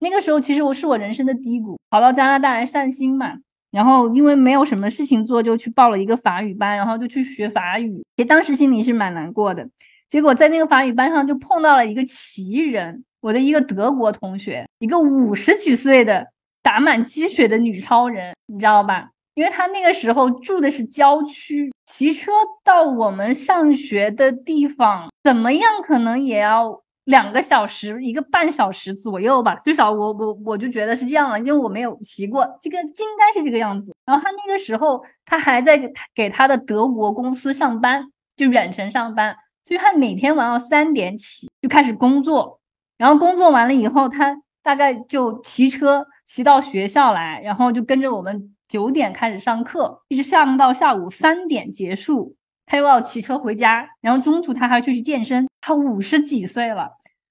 [0.00, 3.34] 那个时候其实我是我人生的低谷，跑到加拿大来散心嘛。
[3.70, 8.02] 然后因为没有什么事情做，就去报了一个法语班，然后就去学法语。
[8.16, 9.68] 其实当时心里是蛮难过的。
[10.08, 16.26] 结果在那个法语班上就碰到了一个奇人，我的一个德国同学，一个五十几岁的
[16.62, 19.10] 打满鸡血的女超人，你知道吧？
[19.34, 22.32] 因为他那个时候住的是郊区，骑车
[22.64, 29.56] 到我们上学的地方，怎么样可能也要两个小时，一个半小时左右吧。
[29.64, 33.94] 最少我我我就觉得是这样了，因为我没有骑过，这个应该是这个样子。
[34.06, 38.04] 然后他那个时候他还在给他的德国公司上班，
[38.36, 42.60] 就远程上班，所以他每天晚上三点起就开始工作，
[42.96, 48.54] 然后工作完了以后，他大概就骑车骑到学校来，然后就跟着我们。
[48.68, 55.48] 九点开始上课，一直上到下午三点结束，他又要骑车回家，然后中途他还去去健身。
[55.62, 56.90] 他五十几岁了，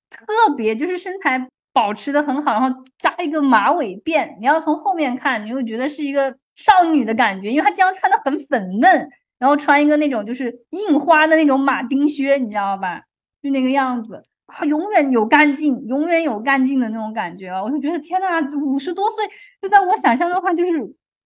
[0.09, 13.01] 特别就是身材保持的很好，然后扎一个马尾辫，你要从后面看，你会觉得是一个少女的感觉，因为她经常穿的很粉嫩，然后穿一个那种就是印花的那种马丁靴，你知道吧？
[13.41, 17.63] 就那个样子，啊，永远有干劲，永远有干劲的那种感觉啊！
[17.63, 19.25] 我就觉得天呐，五十多岁，
[19.61, 20.71] 就在我想象的话，就是。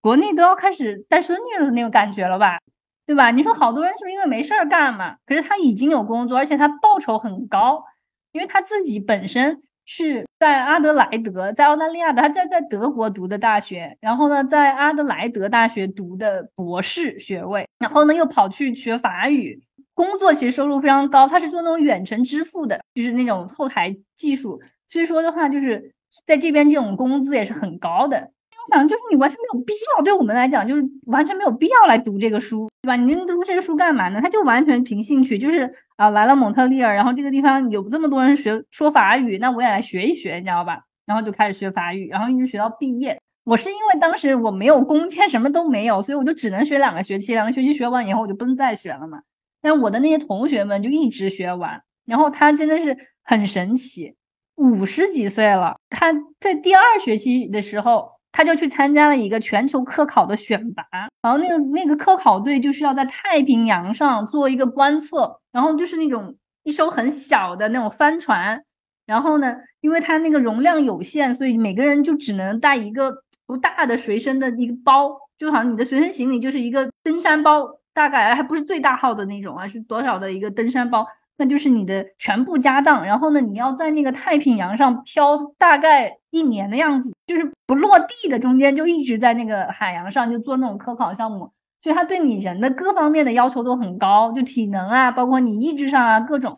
[0.04, 2.58] 国内都要开始带孙女的那个感觉了吧，
[3.06, 3.30] 对吧？
[3.30, 5.18] 你说好多人是不是因为没事儿干嘛？
[5.28, 7.84] 可是他已经有工作，而且他报酬很高，
[8.32, 19.62] 因为他自己本身是在阿德莱德，在澳大利亚的，他在在德国读的大学，然后呢，在阿德莱德大学读的博士学位，然后呢又跑去学法语，
[19.94, 25.94] 工作其实收入非常高，他是做那种远程支付的，就是那种后台技术，所以说的话，就是
[26.26, 28.32] 在这边这种工资也是很高的。
[28.70, 32.96] 我想就是你完全没有必要，对我们来讲就是完全没有必要来读这个书，对吧？
[32.96, 34.22] 您读这个书干嘛呢？
[34.22, 40.82] 他就完全凭兴趣，就是啊来了蒙特利尔，然后这个地方有这么多人学说法语，那我也来学一学，你知道吧？
[41.06, 43.20] 然后就开始学法语，然后一直学到毕业。
[43.44, 49.22] 我是因为当时我没有工签，什么都没有，所以我就只能学两个学期，两个学期学完以后我就不能再学了嘛。
[49.62, 54.16] 但我的那些同学们就一直学完，然后他真的是很神奇，
[54.56, 58.21] 五十几岁了，他在第二学期的时候。
[58.32, 60.84] 他就去参加了一个全球科考的选拔，
[61.22, 68.64] 然后那个那个科考队就是要在太平洋上做一个观测，然后就是那种一艘很小的那种帆船，
[69.06, 73.12] 然后呢，因为它那个容量有限，所以每个人就只能带一个
[73.46, 81.06] 不大的随身的一个包，就好像你的随身行李就是一个登山包，大概还不是最大号的那种啊，是多少的一个登山包。
[81.38, 96.58] 那就是你的全部家当，然后呢，你要在那个太平洋上漂大概一年的样子，就是不落地的，中间就一直在那个海洋上就做那种科考项目，所以他对你人的各方面的要求都很高，就体能啊，包括你意志上啊，各种。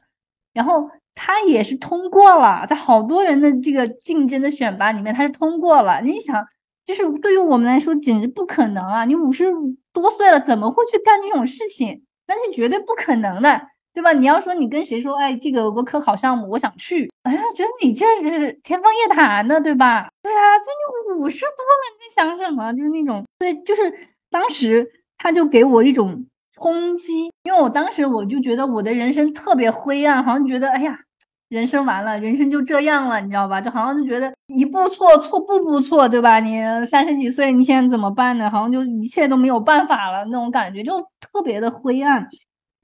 [0.53, 6.01] 然后他也是通过了，在好多人的这个竞争的选拔里面，他是通过了。
[6.01, 6.43] 你想，
[6.85, 9.05] 就是对于我们来说简直不可能啊！
[9.05, 9.45] 你五十
[9.91, 12.03] 多岁了，怎么会去干这种事情？
[12.27, 13.67] 那是绝对不可能的。
[13.93, 14.11] 对吧？
[14.11, 20.09] 你要说你跟谁说，哎，这个有个科考项目，我想去，哎呀，觉得你这是天方夜谭呢，对吧？
[20.21, 22.73] 对啊，就你五十多了，你在想什么？
[22.73, 23.93] 就是那种，对，就是
[24.31, 26.25] 当时他就给我一种
[26.55, 30.97] 冲击，因为我当时我就觉得我的人生特别灰暗，好像觉得，哎呀，
[31.49, 33.61] 人生完了，人生就这样了，你知道吧？
[33.61, 36.39] 就好像就觉得一步错，错步步错，对吧？
[36.39, 38.49] 你三十几岁，你现在怎么办呢？
[38.49, 42.27] 好像就一切都没有办法了，那种感觉就特别的灰暗。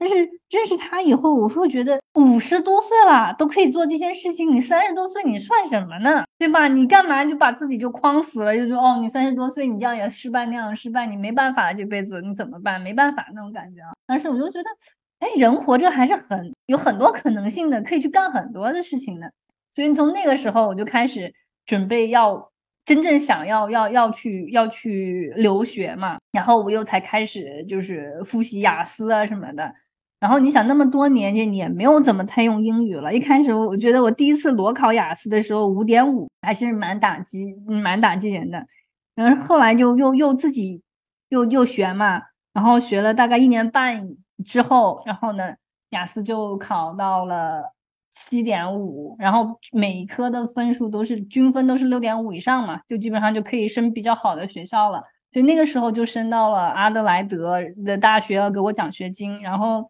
[0.00, 0.16] 但是
[0.48, 6.24] 认识他以后，我会觉得五十多岁了都可以做这些事情，你三十多岁你算什么呢？
[6.38, 6.68] 对吧？
[6.68, 8.56] 你干嘛就把自己就框死了？
[8.56, 12.80] 就说哦，你三十多岁你这样也失败那样失败，你没办法这辈子你怎么办？
[12.80, 13.92] 没办法那种感觉啊。
[14.06, 14.70] 但是我就觉得，
[15.18, 19.30] 哎，人活着还是很有很多可能性的，可以去干很多的事情的。
[19.74, 21.30] 所以从那个时候我就开始
[21.66, 22.50] 准备要
[22.86, 29.74] 真正想要要要去要去留学嘛，然后我又才开始就是复习雅思啊什么的。
[30.20, 33.12] 然后你想那么多年，就你也没有怎么太用英语了。
[33.12, 38.66] 一开始我我觉得我第一次裸考雅思的时候五点五还是蛮打击，蛮打击人的。
[39.14, 40.82] 然后后来就又又自己
[41.30, 42.20] 又又学嘛，
[42.52, 44.10] 然后学了大概一年半
[44.44, 45.54] 之后，然后呢
[45.90, 47.72] 雅思就考到了
[48.10, 55.02] 七点五，然后每一科的分数都是均分都是六点五以上嘛，就基本上就可以升比较好的学校了。
[55.32, 59.88] 所以那个时候就升到了阿德莱德的大学，要给我奖学金，然后。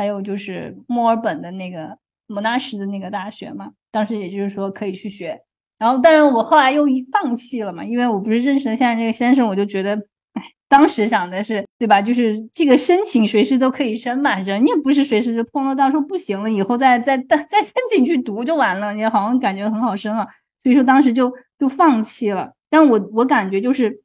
[0.00, 5.38] 还有就是墨尔本的那个莫纳什的那个大学嘛，当时也就是说可以去学，
[5.78, 9.94] 然后但是我后来又放弃了嘛，因为我不是认识了现在这个先生，我就觉得，
[10.32, 12.00] 哎，当时想的是，对吧？
[12.00, 20.26] 就是这个申请随时都可以申嘛，人也不是随时就碰到，到时候不行了以后再再再再申请去读就完了，你好像感觉很好申啊，
[20.62, 22.54] 所以说当时就就放弃了。
[22.70, 24.00] 但我我感觉就是。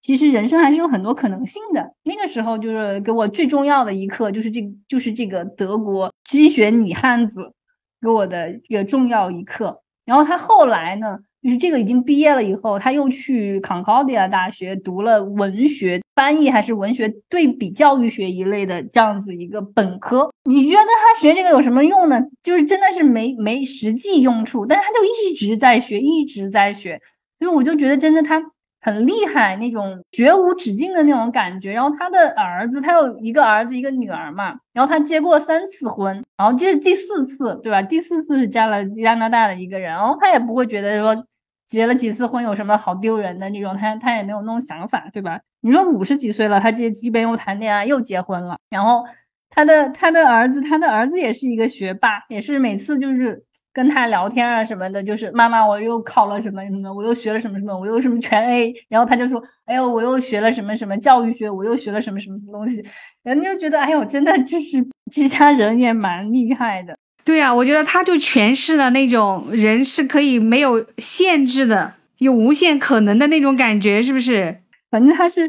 [0.00, 1.94] 其实人生还是有很多可能性的。
[2.04, 7.52] 那个时候就是给我最重要的一课，就是这，就是这个德国积雪女汉子
[8.00, 9.82] 给我的这个重要一课。
[10.06, 20.32] 然后他后来呢，就是这个已经毕业了以后，他又去康考迪亚大学读了文学翻译还是文学对比教育学一类的这样子一个本科。
[20.44, 22.18] 你觉得他学这个有什么用呢？
[22.42, 26.98] 就是真的是没没实际用处，但是他就一直在学，一直在学。
[27.38, 28.42] 所以我就觉得真的他。
[28.80, 37.82] 很厉害那种绝无止境的那种感觉，然后他的儿子，他有一个儿子一个女儿嘛，然后他结过三次婚，然后这是第四次，对吧？
[37.82, 41.26] 第四次是嫁了加拿大的一个人，然后他也不会觉得说
[41.66, 45.40] 结了几次婚有什么好丢人的那种，他他也没有那种想法，对吧？
[45.60, 49.04] 你说五十几岁了，他这即便又谈恋爱又结婚了，然后
[49.50, 53.44] 他的他的儿子，他的儿子也是一个学霸，也是每次就是。
[53.72, 62.84] 跟他聊天啊什么的，就是妈妈，我又考了什么什么，我又学了什么什么，我又什么全 A，然后他就说，哎呦，我又学了什么什么教育学，我又学了什么什么东西，
[63.22, 66.96] 人家就觉得，哎呦，真的就是这家人也蛮厉害的。
[67.24, 74.62] 对呀，我觉得他就诠释了那种人是可以没有限制的，有无限可能的那种感觉，是不是？
[74.90, 75.48] 反正他是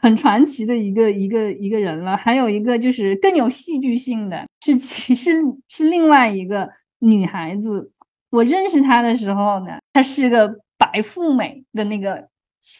[0.00, 2.16] 很传奇的一个一个一个人了。
[2.16, 6.70] 还有一个就是更有戏剧性的是，其实是另外一个。
[7.00, 7.90] 女孩子，
[8.30, 12.28] 我认识她的时候呢，她是个白富美的那个，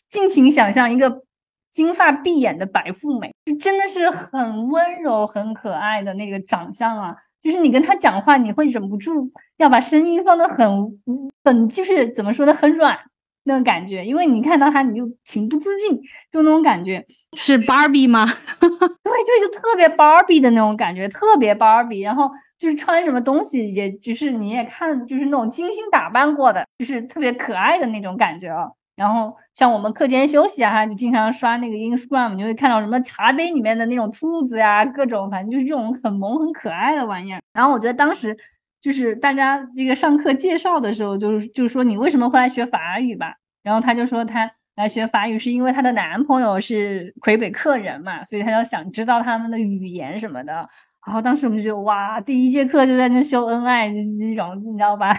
[0.08, 1.22] 尽情想象一个
[1.70, 7.16] 金发碧眼的白富美，就真的是很温柔、很可爱的那个长相啊。
[7.42, 11.00] 就是你跟她讲话，你会忍不住要把声音放的很
[11.42, 12.98] 很，就是怎么说呢，很软
[13.44, 14.04] 那种感觉。
[14.04, 15.98] 因为你看到她，你就情不自禁，
[16.30, 17.04] 就那种感觉。
[17.34, 18.26] 是芭比吗？
[18.60, 22.00] 对对，就特别芭比的那种感觉，特别芭比。
[22.02, 22.30] 然后。
[22.60, 28.68] 就是穿什么东西，也就是你也看，就是那种精心打扮过的，就是特别可爱的那种感觉啊。
[28.94, 37.40] 然后像我们课间休息啊，就经常刷那个 Instagram，你会看到什么茶杯里面的那种兔子呀，各种反正就是这种很萌很可爱的玩意儿。
[37.54, 38.36] 然后我觉得当时
[38.82, 43.36] 就是大家这个上课介绍的时候，就是就是说你为什么会来学法语吧？
[43.62, 50.68] 然后他就说他来学法语是因为她的男朋友是魁北克人嘛，所以他要想知道他们的语言什么的。
[51.06, 55.16] 然后当时我们就觉得哇，第一节课就在那秀恩爱，这这种你知道吧？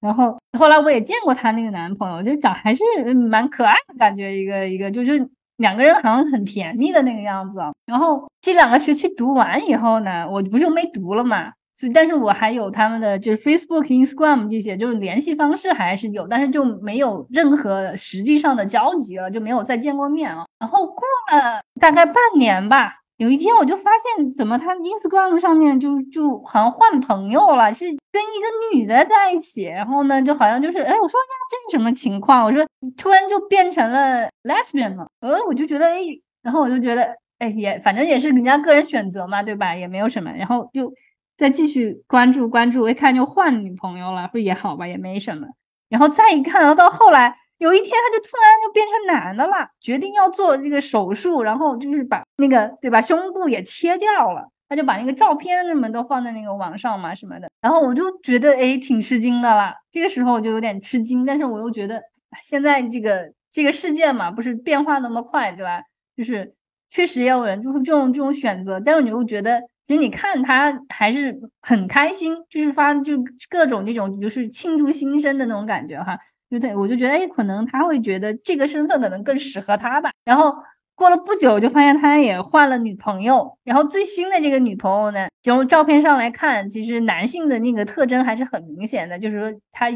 [0.00, 2.82] 然后后来我也见过她那个男朋友，就长还是
[3.14, 7.60] 蛮可爱的感觉，一个一个就是两个人好像很甜蜜的那个样子。
[7.86, 20.46] 然后这两个学期读完以后呢，我不就没读了嘛，所以但是我还有他们的就是 Facebook、Instagram 这些，就是联系方式还是有，但是就没有任何实际上的交集了，就没有再见过面了。
[20.58, 22.99] 然后过了大概半年吧。
[23.20, 32.46] 有一天我就发现，怎么他 Instagram 上面就就好像换朋友了，是跟一个女的在一起，然后呢，就好像就是，哎，我说呀，这是什么情况？
[32.46, 32.66] 我说
[32.96, 36.00] 突然就变成了 lesbian 了，呃，我就觉得，哎，
[36.42, 39.74] 然后我就觉得，哎，也反正也是人家个人选择嘛，对吧？
[39.76, 40.90] 也没有什么，然后就
[41.36, 45.46] 再继续关注关注，一看就换女朋友了，不也好吧，也没什么，
[45.90, 47.36] 然后再一看，然后到后来。
[47.60, 62.02] 有一天，他就突然就变成男的了，决定要做这个手术，然后就是把那个对吧胸部也切掉了，他就把那个照片什么都放在那个网上嘛什么的，然后我就觉得哎挺吃惊的啦，这个时候我就有点吃惊，但是我又觉得
[62.42, 65.82] 现在这个这个世界嘛不是变化那么快对吧？
[66.16, 66.54] 就是
[66.88, 76.18] 确实也有人就是这种这种选择，但是你又觉得其实你看他还是很开心，就是发就各种这种就是庆祝新生的那种感觉哈。
[76.50, 80.10] 就对，我就觉得，哎，可能他会觉得这个身份可能更适合他吧。
[80.24, 80.52] 然后
[80.96, 83.56] 过了不久，就发现他也换了女朋友。
[83.64, 89.18] 然后最新的这个女朋友呢，从照片上来看，其实男性的那个特征还是很明显的。
[89.18, 89.86] 就是说，他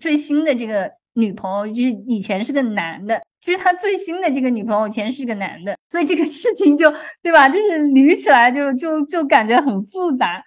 [0.00, 6.90] 最新的这个女朋友就是以前是个男的，就是他最新的这个女朋友以前是个男的，所以这个事情就
[7.22, 7.48] 对吧？
[7.48, 10.42] 就是捋起来就就就感觉很复杂。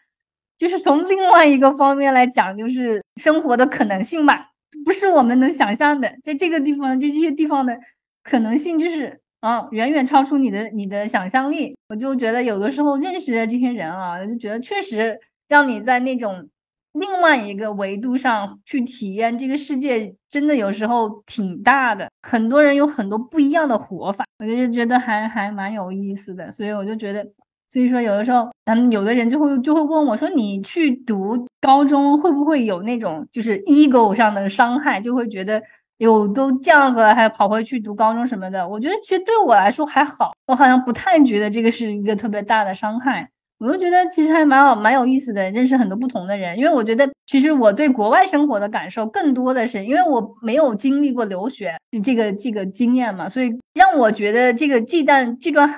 [0.57, 4.50] 就是从另外一个方面来讲，就是生活的可能性吧。
[4.85, 7.77] 不是我们能想象的，在这个地方，就这些地方的
[8.23, 11.75] 可能性，就是啊，远远超出你的你的想象力。
[11.89, 16.49] 我就觉得有的时候认识的这些人啊，就觉得确实让你在那种
[16.93, 22.09] 另外一个维度上去体验这个世界，真的有时候挺大的。
[22.21, 26.51] 很多人有很多不一样的活法，我就觉得还还蛮有意思的。
[26.51, 27.25] 所以我就觉得。
[27.71, 34.99] 所以说，有的时候，咱们有的人就会就会问我说：“你去读高中会不会有那种就是 ego 上的伤害？
[34.99, 35.63] 就会觉得
[35.97, 43.29] 有都这样子了，还跑回去读高中什么的？”我觉得其实对我来说还好，我好像不太觉得这个是一个特别大的伤害。
[43.57, 46.57] 我就觉得其实还蛮好，蛮有意思的，认识很多不同的人。
[46.57, 55.73] 因为我觉得其实我对国外生活的感受更多的是，因为我没有经历过留学这个这个经验嘛，所以让我觉得这个这段这段。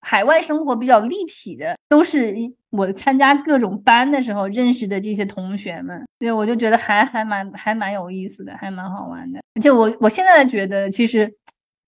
[0.00, 2.34] 海外生活比较立体的，都是
[2.70, 9.40] 我参加各种班的时候认识的这些同学们，对，我就觉得还还蛮还蛮有意思的，还蛮好玩的。
[9.54, 11.34] 而且我我现在觉得，其实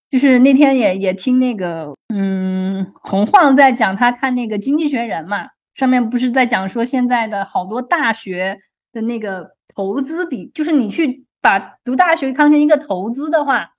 [0.09, 8.59] 就是那天也也听那个嗯洪晃在讲，他看那个《经济学人》嘛，上面不是在讲说现在的好多大学
[8.93, 13.71] 的那个投资比，就是你去把读大学看成一个投资的话。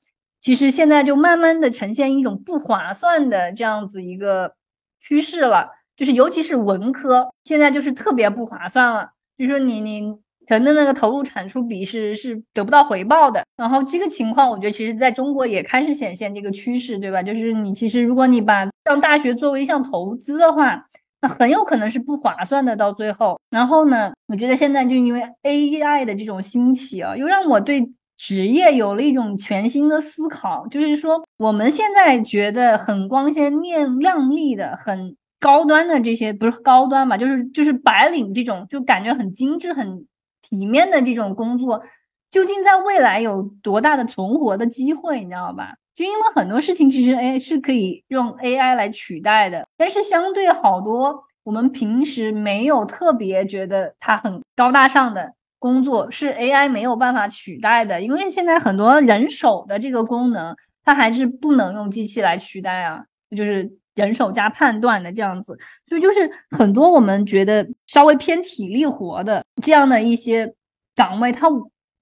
[0.41, 4.55] 其实现在就慢慢的呈现一种不划算的这样子一个
[4.99, 9.11] 趋势了，就是尤其是文科，现在就是特别不划算了。
[9.37, 10.01] 就是说你你
[10.47, 13.43] 人的那个投入产出比是是得不到回报的。
[13.55, 17.21] 然后这个情况，我觉得其实在中国也开始显现这个趋势，对吧？
[17.21, 20.87] 就是你其实如果你把上大学作为一项投资的话，
[21.21, 23.39] 那很有可能是不划算的到最后。
[23.51, 27.91] 然后呢，我觉得现在就因为 AI 的这种兴起啊，又让我对。
[28.21, 40.05] 职业有了一种全新的思考，就是说我们现在觉得很光鲜亮亮丽的、很高端的这些，不是高端吧，就是就是白领这种，就感觉很精致、很
[40.43, 41.81] 体面的这种工作，
[42.29, 45.21] 究竟在未来有多大的存活的机会？
[45.21, 45.73] 你知道吧？
[45.95, 55.33] 就因为很多事情其实 A 是可以用 AI 来取代的，但是相对好多我们平时没有特别觉得它很高大上的。
[55.61, 63.03] 工作是 AI 没有办法取代的，因为现在很多人手的这个功能，它还是不能用机器来取代啊，
[63.37, 65.55] 就是人手加判断的这样子。
[65.87, 70.51] 所以就是很多我们觉得稍微偏体力活的这样的一些
[70.95, 71.47] 岗位，它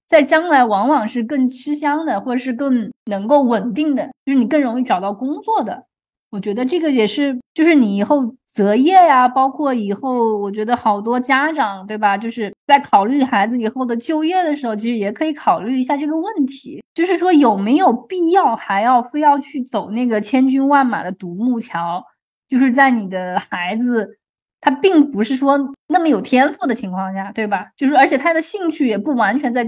[0.08, 5.84] 在将来往往是更吃香的，或者是更能够稳定的，就是你更容易找到工作的。
[6.30, 8.34] 我觉得这个也是，就是你以后。
[8.52, 12.18] 择业呀，包括以后，我觉得好多家长，对吧？
[12.18, 22.04] 就是在考虑孩子以后的就业的时候，其实也可以考虑一下这个问题，就是说有没有必要还要非要去走那个千军万马的独木桥？
[22.48, 24.18] 就是在你的孩子
[24.60, 25.56] 他并不是说
[25.86, 27.68] 那么有天赋的情况下，对吧？
[27.76, 29.64] 就是而且他的兴趣也不完全在。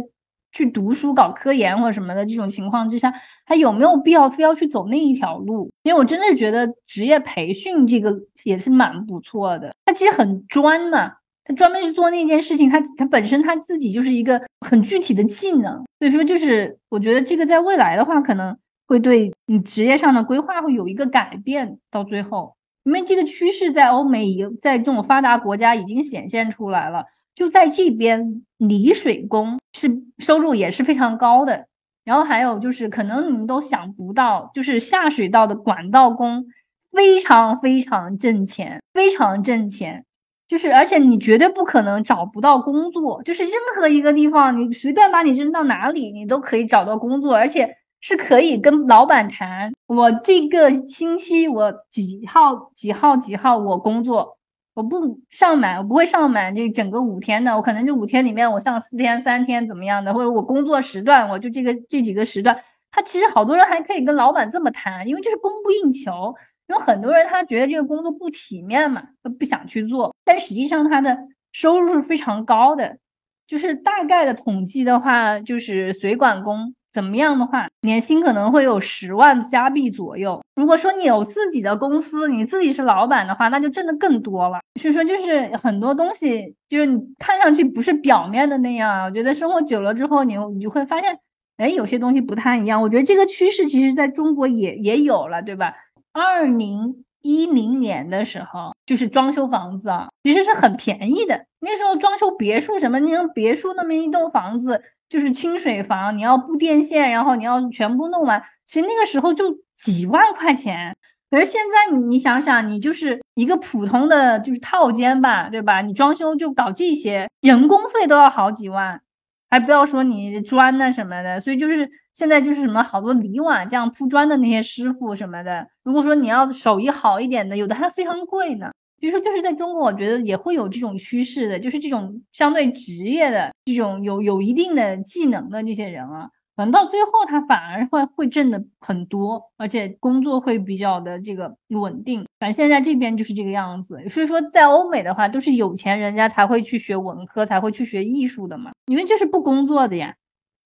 [0.52, 3.12] 去读书搞科研或者什么的这种情况之下，
[3.46, 5.70] 他有没有必要非要去走那一条路？
[5.82, 9.74] 因为我真的是觉得职业培训这个也是蛮不错的。
[9.86, 11.12] 他其实很专嘛，
[11.44, 15.82] 他专门去做那件事情，他他本身他自己就是一个很具体的技能。
[15.98, 21.78] 所以说，就是我觉得这个在未来的话，可能会对你职业上的规划会有一个改变。
[21.90, 27.04] 到最后，因为这个趋势在欧美，在这种发达国家已经显现出来了。
[27.34, 31.66] 就在这边，泥水工是收入也是非常高的。
[32.04, 36.44] 然后还有就是，可能你们都想不到，就是下水道的管道工
[36.90, 40.04] 非常非常挣钱，非常挣钱。
[40.48, 54.36] 就是而且你绝对不可能找不到工作，就是任何一个地方，你随便把你扔到哪里，你都可以找到工作，而且是可以跟老板谈，我这个星期我几号几号几号我工作。
[54.74, 62.58] 我不上满，我不会上满这整个五天的，我可能这五天里面我上四天、三天怎么样的，或者我工作时段我就这个这几个时段，
[62.90, 66.34] 他其实好多人还可以跟老板这么谈，因为就是供不应求，
[66.68, 71.18] 有很多人他觉得这个工作不体面嘛，他不想去做，但实际上他的
[71.52, 72.98] 收入是非常高的，
[73.46, 76.74] 就是大概的统计的话，就是水管工。
[76.92, 80.42] 怎么样的话，年薪可能会有十万加币左右。
[80.56, 84.60] 如果说你有自己的公司，你自己是老板的话，那就挣的更多了。
[84.78, 89.04] 所以说，就是很多东西，就是你看上去不是表面的那样啊。
[89.04, 91.18] 我觉得生活久了之后，你你就会发现，
[91.56, 92.82] 哎，有些东西不太一样。
[92.82, 95.72] 我觉得这个趋势其实在中国也也有了，对吧？
[96.12, 101.46] 二零一零年的时候，就是装修房子啊，其实是很便宜的。
[101.60, 104.82] 那时候装修别墅什么，那种别墅那么一栋房子。
[105.12, 109.44] 就是清水房，你要布电线，然后你要全部弄完，其实那个时候就
[109.76, 110.96] 几万块钱。
[111.30, 115.82] 可是现在你你想想，你就是一个普通的就是套间吧，对吧？
[115.82, 119.02] 你装修就搞这些，人工费都要好几万，
[119.50, 121.38] 还不要说你砖呐什么的。
[121.38, 128.70] 所以就是现在就是什么好多泥瓦匠铺砖的那些师傅什么的，如果说你要手艺好一点的，有的还非常贵呢。
[128.98, 142.26] 比如说，就是在中国，我觉得也会有这种趋势的，就是这种相对职业的这种有有一定的技能的这些人啊，可能到最后他反而会会挣的很多，而且工作会比较的这个稳定。
[142.38, 144.08] 反正现在这边就是这个样子。
[144.08, 150.14] 所以说，在欧美的话，都是有钱人家才会去学文科，才会去学艺术的嘛，因为就是不工作的呀，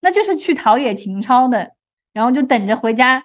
[0.01, 1.72] 那就是去陶冶情操的，
[2.12, 3.24] 然后就等着回家。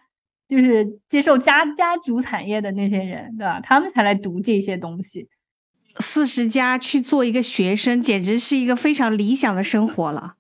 [0.50, 3.62] 就是接受家家族产业的那些人，对吧？
[3.62, 5.30] 他们才来读这些东西。
[6.00, 10.36] 四十加去做一个学生，简直是一个非常理想的生活了。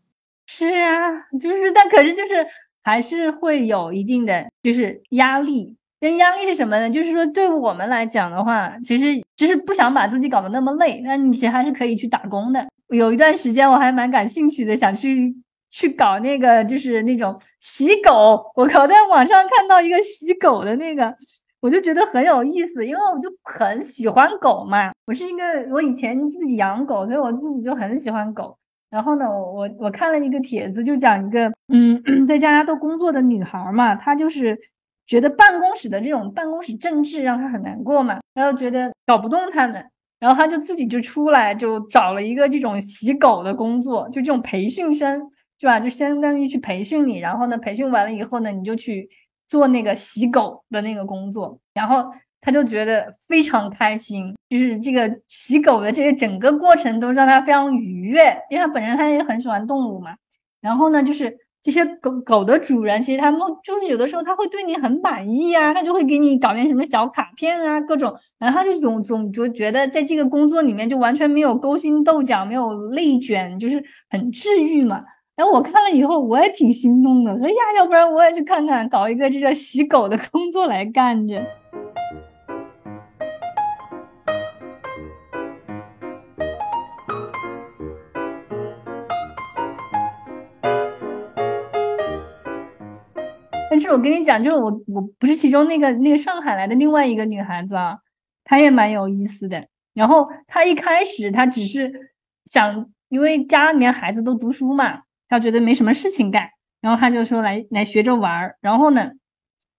[0.47, 2.45] 是啊，就是，但可是就是
[2.83, 5.75] 还是会有一定的就是压力。
[5.99, 6.89] 那压力是什么呢？
[6.89, 12.67] 就是说，对我们来讲的话，其实就是不想把自己搞得那么累，那你其实还是可以去打工的。
[12.89, 15.35] 有一段时间我还蛮感兴趣的，想去。
[15.73, 21.15] 去搞那个就是那种洗狗，我靠，在网上看到一个洗狗的那个，
[21.62, 24.91] 我就觉得很有意思，因为我就很喜欢狗嘛。
[25.05, 28.57] 我是一个，我以前自己养狗，所以我自己就很喜欢狗。
[28.89, 34.57] 然后呢，我我我看了一个帖子，就讲一个嗯， 在加拿大工作的女孩嘛，她就是
[35.05, 39.86] 觉得办公室的这种办公室政治让她很难过嘛，然后觉得搞不动他们，
[40.20, 45.30] 然后她就自己就出来就找了一个这种洗狗的工作，就这种培训生。
[45.59, 45.80] 是吧？
[45.80, 49.07] 就相当于去培训你，然后呢，培训完了以后呢，你就去
[49.51, 60.11] 做那个洗狗的那个工作，然后他就觉得非常开心，就是这个洗狗的这个整个过程都让他非常愉悦，因为他本身他也很喜欢动物嘛。
[60.61, 75.01] 然后呢，就是这些狗狗的主人，其实他们就是有的时候他会对你很满意啊，他就会给你搞点什么小卡片啊，各种，然后他就总总就觉得在这个工作里面就完全没有勾心斗角，没有内卷，就是很治愈嘛。
[75.41, 77.35] 哎，我看了以后，我也挺心动的。
[77.35, 81.43] 说呀，要不然我也去看看，搞一个这叫洗狗的工作来干着。
[93.71, 97.97] 但是我跟你讲，就是我我不是其中那个那个上海来的另外一个女孩子啊，
[98.43, 99.65] 她也蛮有意思的。
[99.95, 101.91] 然后她一开始她只是
[102.45, 105.01] 想，因为家里面孩子都读书嘛。
[105.32, 106.49] 他觉得没什么事情干，
[106.82, 108.57] 然后他就说来来学着玩儿。
[108.59, 109.09] 然后呢，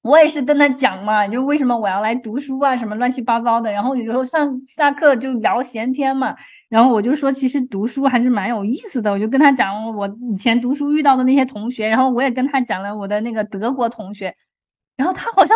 [0.01, 3.71] 我也是跟他讲嘛，就为什么我要来读书啊，什么乱七八糟的。
[3.71, 6.35] 然后有时候上下课就聊闲天嘛。
[6.71, 9.13] 然后我就说，其实读书还是蛮有意思的。
[9.13, 14.35] 我就跟他讲我以前读书遇到的那些同学，然后我也跟他讲了我的那个德国同学。
[14.97, 15.55] 然后他好像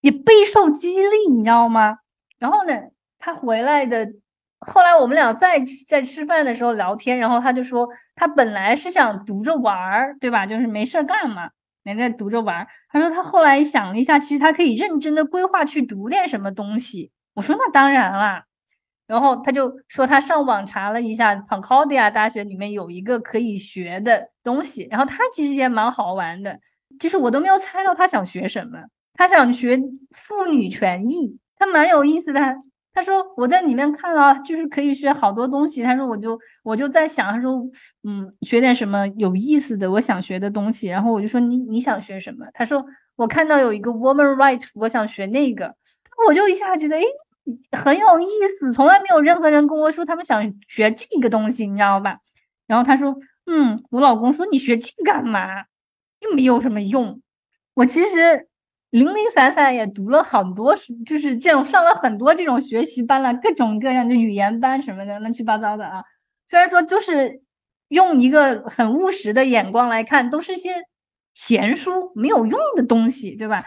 [0.00, 1.96] 也备受激励，你知道吗？
[2.38, 2.72] 然后呢，
[3.18, 4.12] 他回来的。
[4.60, 10.46] 后来我们俩在在吃饭的时候聊天，然后他就说他本来是想读着玩儿，对吧？
[10.46, 11.50] 就是没事儿干嘛，
[11.82, 12.66] 没在读着玩儿。
[12.90, 17.10] 他说他后来想了一下，其实他可以认真的规划去读点什么东西。
[17.34, 18.44] 我说那当然啦。
[19.06, 26.58] 然后他就说他上网查了一下，Concordia 大学里面有一个可以学的东西，然后他其实也蛮好玩的，
[27.00, 28.78] 就是我都没有猜到他想学什么，
[29.14, 29.78] 他想学
[30.10, 32.56] 妇女权益，他蛮有意思的。
[32.98, 35.84] 他说我在里面看到，就是可以学好多东西。
[35.84, 37.64] 他说我就我就在想，他说
[38.02, 40.88] 嗯，学点什么有意思的，我想学的东西。
[40.88, 42.44] 然后我就说你你想学什么？
[42.52, 42.84] 他说
[43.14, 45.76] 我看到有一个 woman right，我想学那个。
[46.26, 47.02] 我就一下觉得，哎，
[47.78, 48.26] 很有意
[48.58, 52.18] 思，从来没有任何人跟我说他们想学这个东西，你知道吧？
[52.66, 55.66] 然后他说，嗯，我老公说你学这干嘛？
[56.18, 57.22] 又没有什么用。
[57.74, 58.48] 我其实
[58.90, 66.02] 零零散散也读了很多书，就是这种上了很多这种学习班了，各种各样的语言班什么的，乱七八糟的啊。
[66.46, 67.42] 虽然说就是
[67.88, 70.70] 用一个很务实的眼光来看，都是些
[71.34, 73.64] 闲书，没有用的东西，对吧？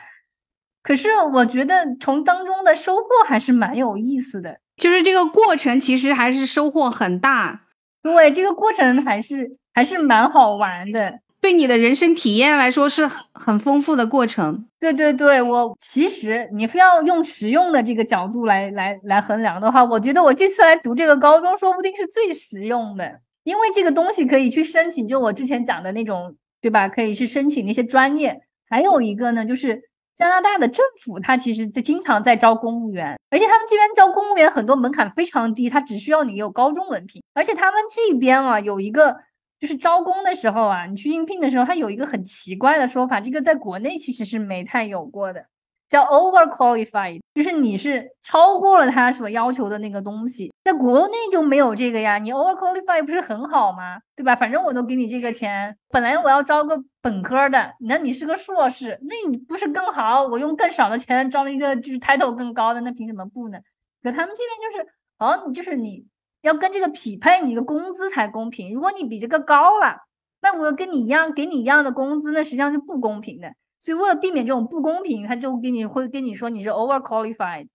[0.84, 7.68] 可是我觉得从当中的收获还是蛮有意思的，就是这个过程其实还是收获很大。
[8.02, 14.68] 对，这个过程还是还是蛮好玩的，对你的人生体验来说是很很丰富的过程。
[14.80, 26.88] 对对对，我其实你非要用实用的这个角度来来来衡量的话，我觉得我这次来读这个高中，说不定是最实用的，因为这个东西可以去申请，就我之前讲的那种，对吧？
[26.88, 28.42] 可以去申请那些专业。
[28.70, 29.82] 还有一个呢，就是。
[30.18, 37.24] 加拿大的政府，它其实就经常在招公务员，而且他们这边招公务员很多门槛非常低，他只需要你有高中文凭。
[37.34, 39.18] 而且他们这边啊，有一个
[39.62, 45.46] 就是招工的时候啊，你去应聘的时候，他有一个很奇怪的说法，这个在国内其实是没太有过的。
[45.88, 52.18] 叫 overqualified，就是你是超过了他所要求的那个东西，在国内就没有这个呀。
[52.18, 54.00] 你 overqualified 不是很好吗？
[54.16, 54.34] 对吧？
[54.34, 60.24] 反正我都给你这个钱，本来我要招个本科的，那你是个硕士，那你不是更好？
[60.24, 63.60] 我用更少的钱招了一个就是 title 更高的，那凭什么不呢？
[64.02, 66.06] 可他们这边就是，哦，你就是你
[66.42, 68.74] 要跟这个匹配，你的工资才公平。
[68.74, 69.98] 如果你比这个高了，
[70.42, 73.54] 那我跟你一样，给你一样的工资，那实际上是不公平的。
[73.80, 77.68] 所以为了避免这种不公平，他就跟你会跟你说你是 overqualified。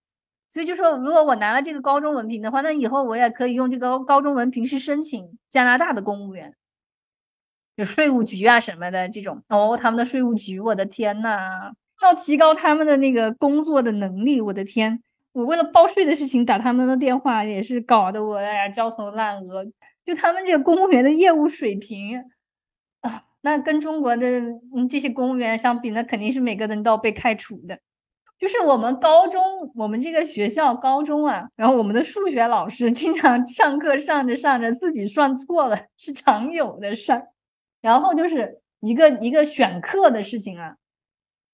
[0.49, 6.53] 所以就说如果我拿了这个高中文凭的话，那以后我也可以用这个高中文凭去申请加拿大的公务员，
[7.75, 9.43] 有税务局啊什么的这种。
[9.49, 15.03] 哦，他们的税务局，我的天呐，要提高他们的那个工作的能力，我的天！
[15.37, 19.63] 我为了报税的事情打他们的电话，也是搞得我哎呀焦头烂额。
[20.03, 22.17] 就他们这个公务员的业务水平
[23.01, 23.21] 啊。
[23.41, 24.27] 那跟中国的
[24.75, 27.77] 嗯这些公务员相比，那肯定是每个人都要被开除的。
[28.39, 29.39] 就是我们高中，
[29.75, 37.27] 我们这个学校高中啊，然后我们的数学老师经常上课上着上着自己算错了，是常有的事儿。
[37.79, 40.77] 然后就是一个一个选课的事情啊，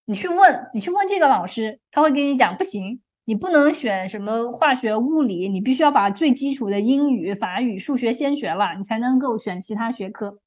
[0.05, 10.39] 你去问，你去问这个老师，他会跟你讲，不行，你不能选什么化学、物理，你必须要把最基础的英语、法语、数学先学了，你才能够选其他学科。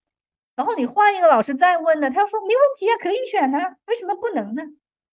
[0.54, 4.62] 然后你换一个老师再问呢，他说没问题啊，可以选呢，为什么不能呢？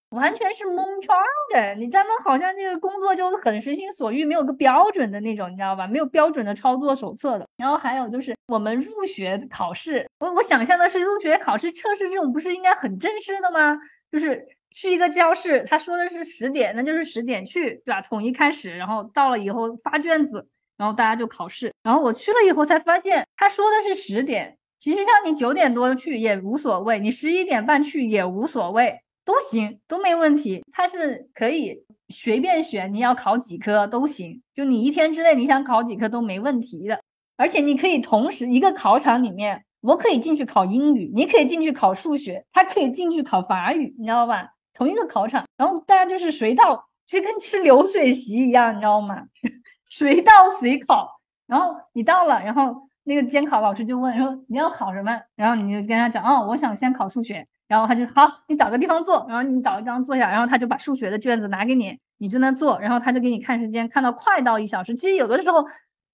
[0.09, 1.15] 完全是蒙圈
[1.53, 1.73] 的。
[1.75, 5.87] 你他们好像这个工作就很随心所欲，没有个标准的那种，你知道吧？
[5.87, 7.47] 没有标准的操作手册的。
[7.57, 13.75] 然后还有就是我们入学考试，我我想象的是入学考试测试这种不是应该很正式的吗？
[14.11, 18.01] 就是去一个教室，他说的是十点，那就是十点去，对吧？
[18.01, 21.71] 统一开始，然后到了以后发卷子，然后大家就考试。
[21.83, 24.57] 然后我去了以后才发现，他说的是十点。
[24.79, 30.61] 其实像你九点多去也无所谓，你十一点半去也无所谓，都行，都没问题。
[30.71, 36.99] 他是可以随便选，你要考几科都行，就你一天之内你想考几科都没问题的。
[37.37, 44.49] 而且你可以同时一个考场里面，我可以进去考英语，你可以进去考数学，他可以进去考法语，你知道吧？
[44.73, 49.23] 同一个考场，然后大家就是随到，就跟吃流水席一样，你知道吗？
[49.89, 52.87] 随到随考，然后你到了，然后。
[53.05, 65.61] 那个监考老师就问说你要考什么，然后你就跟他讲哦，我想先考数学，然后他就好，你找个地方坐，然后你找个地方坐下，然后他就把数学的卷子拿给你，你在那坐，然后他就给你看时间，看到快到一小时，其实有的时候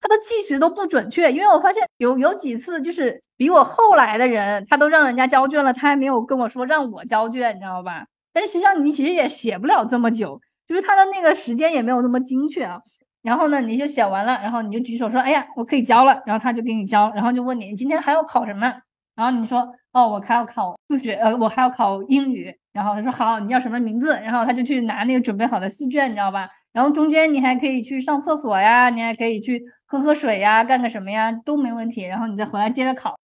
[0.01, 8.07] 他的计时都不准确，因为我发现有有几次就是比我后来的人，他都让人家交卷了，他还没有跟我说让我交卷，你知道吧？
[8.33, 12.79] 但实际上你其实也写不了这么久，就是他的那个时间也没有那么精确啊。
[13.21, 18.73] 然后呢，你就写完了，然后你就举手说：“哎呀，我可以交了。”然后他就给你交，然后就问你：“你今天还要考什么？”
[19.15, 26.47] 然后你说：“哦，我还要考数学，呃，我还要考英语。”然后他说：“好，你叫什么名字？”然后他就去拿那个准备好的试卷，你知道吧？
[26.71, 32.03] 然后中间你还可以去上厕所呀，你还可以去喝喝水呀，干个什么呀都没问题。
[32.03, 33.19] 然后你再回来接着考。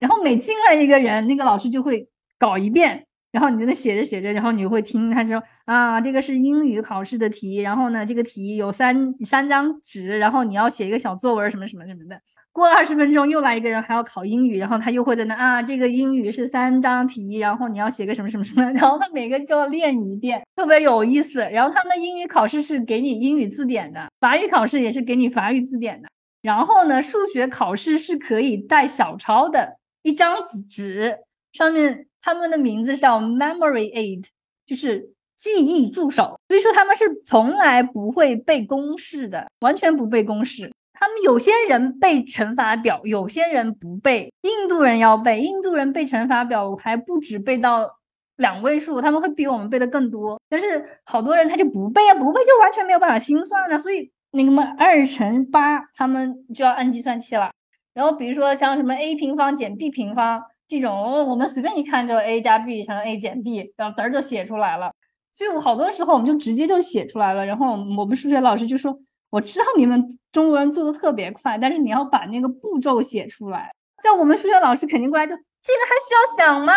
[0.00, 3.04] 然后每进来一个人，那个老师就会搞一遍。
[3.30, 12.20] 然后你在那写着写着，然后你就会听他说啊，这个是英语考试的题，然后呢，这个题有三三张纸，然后你要写一个小作文什么什么什么的。
[12.52, 21.40] 过了二十分钟，又来一个人还要考英语，然后他又会在那啊，这个英语是三张题，然后你要写个什么什么什么， 然后他每个就要练一遍，特别有意思。
[21.52, 26.08] 然后他们的英语考试是给你英语字典的，法语考试也是给你法语字典的。
[26.42, 31.18] 然后呢，数学考试是可以带小抄的，一张纸
[31.52, 32.06] 上面。
[32.22, 34.24] 他们的名字叫 Memory Aid，
[34.66, 40.72] 就是记忆助手，所以说他们是从来不会背公式的，完全不背公式。
[40.92, 44.32] 他们有些人背乘法表，有些人不背。
[44.42, 47.88] 印度人要背，印度人背乘法表还不止背到
[48.36, 50.40] 两位数，他们会比我们背的更多。
[50.48, 53.78] 但是好多人他就不背啊，不背就完全没有办法心算了。
[53.78, 57.52] 所以那个么二乘八，他们就要按计算器了。
[57.94, 64.92] 然后比如说像什么 a 平方减 b 平方这种，我们随便一看就 a 加 b 乘 a 减 b，然后嘚儿就写出来了。
[65.32, 67.46] 所以好多时候我们就直接就写出来了。
[67.46, 68.96] 然后我们数学老师就说。
[69.30, 70.02] 我知道你们
[70.32, 73.70] 中国人做的特别快，但是你要把那个步骤写出来。
[74.02, 76.72] 像我们数学老师肯定过来就，这个还需要想吗？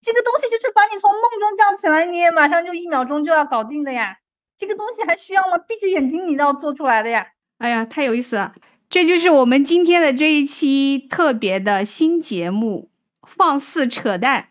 [0.00, 4.14] 这个东西就是把你从梦中叫起来，你也马上就一秒钟就要搞定的呀。
[4.56, 5.58] 这个东西还需要吗？
[5.66, 7.26] 闭着眼睛你都要做出来的呀。
[7.58, 8.54] 哎呀，太有意思了！
[8.88, 12.88] 这就是我们今天的这一期特别的新节目，
[13.36, 14.48] 放肆扯淡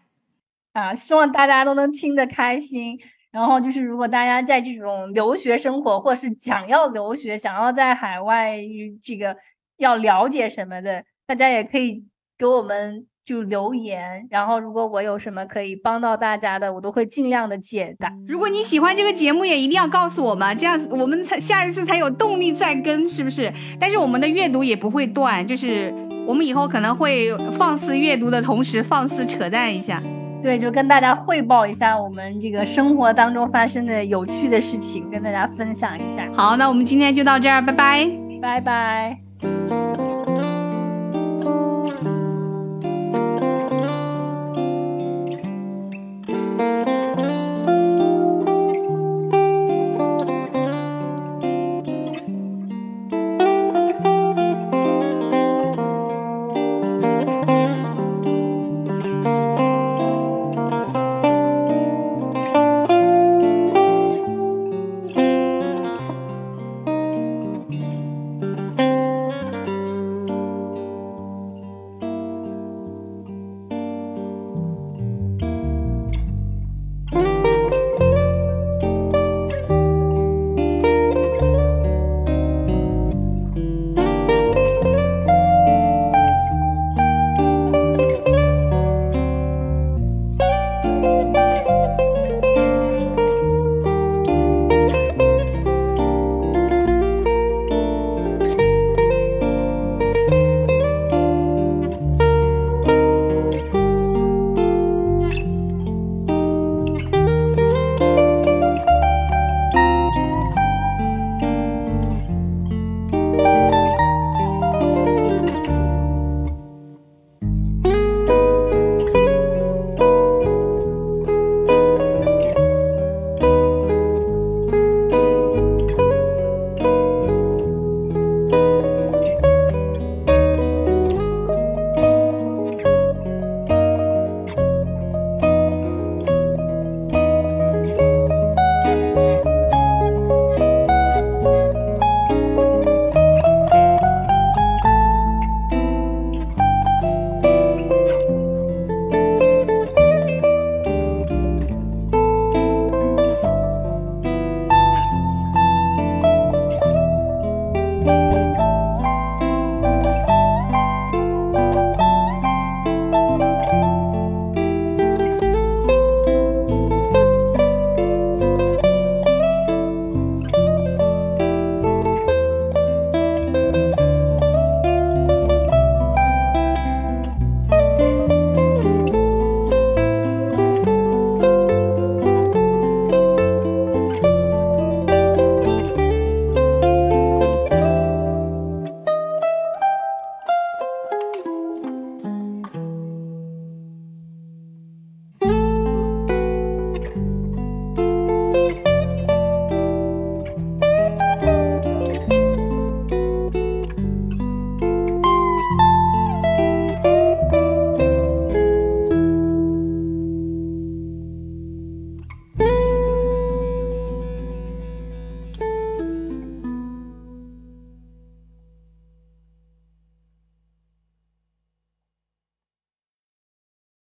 [0.73, 0.93] 啊！
[0.93, 2.99] 希望大家都能听得开心。
[3.31, 8.57] 然后就是，如果大家在这种留学生活，或是想要留学、想要在海外
[9.01, 9.36] 这个
[9.77, 12.03] 要了解什么的，大家也可以
[12.38, 14.27] 给我们就留言。
[14.29, 18.13] 然后，如果我有什么可以帮到大家的，我都会尽量的解答。
[18.27, 23.51] 如果你喜欢这个节目，也一定要告诉我们，这样子我们才下一次才有动力再更，是不是？
[23.79, 25.91] 但是我们的阅读也不会断，就是
[26.26, 30.01] 我们以后可能会放肆阅读的同时，放肆扯淡一下。
[30.41, 36.28] 对，就跟大家汇报一下我们这个生活当中发生的有趣的事情，跟大家分享一下。
[36.34, 38.11] 好，那我们今天就到这儿，拜拜，
[38.41, 39.22] 拜拜。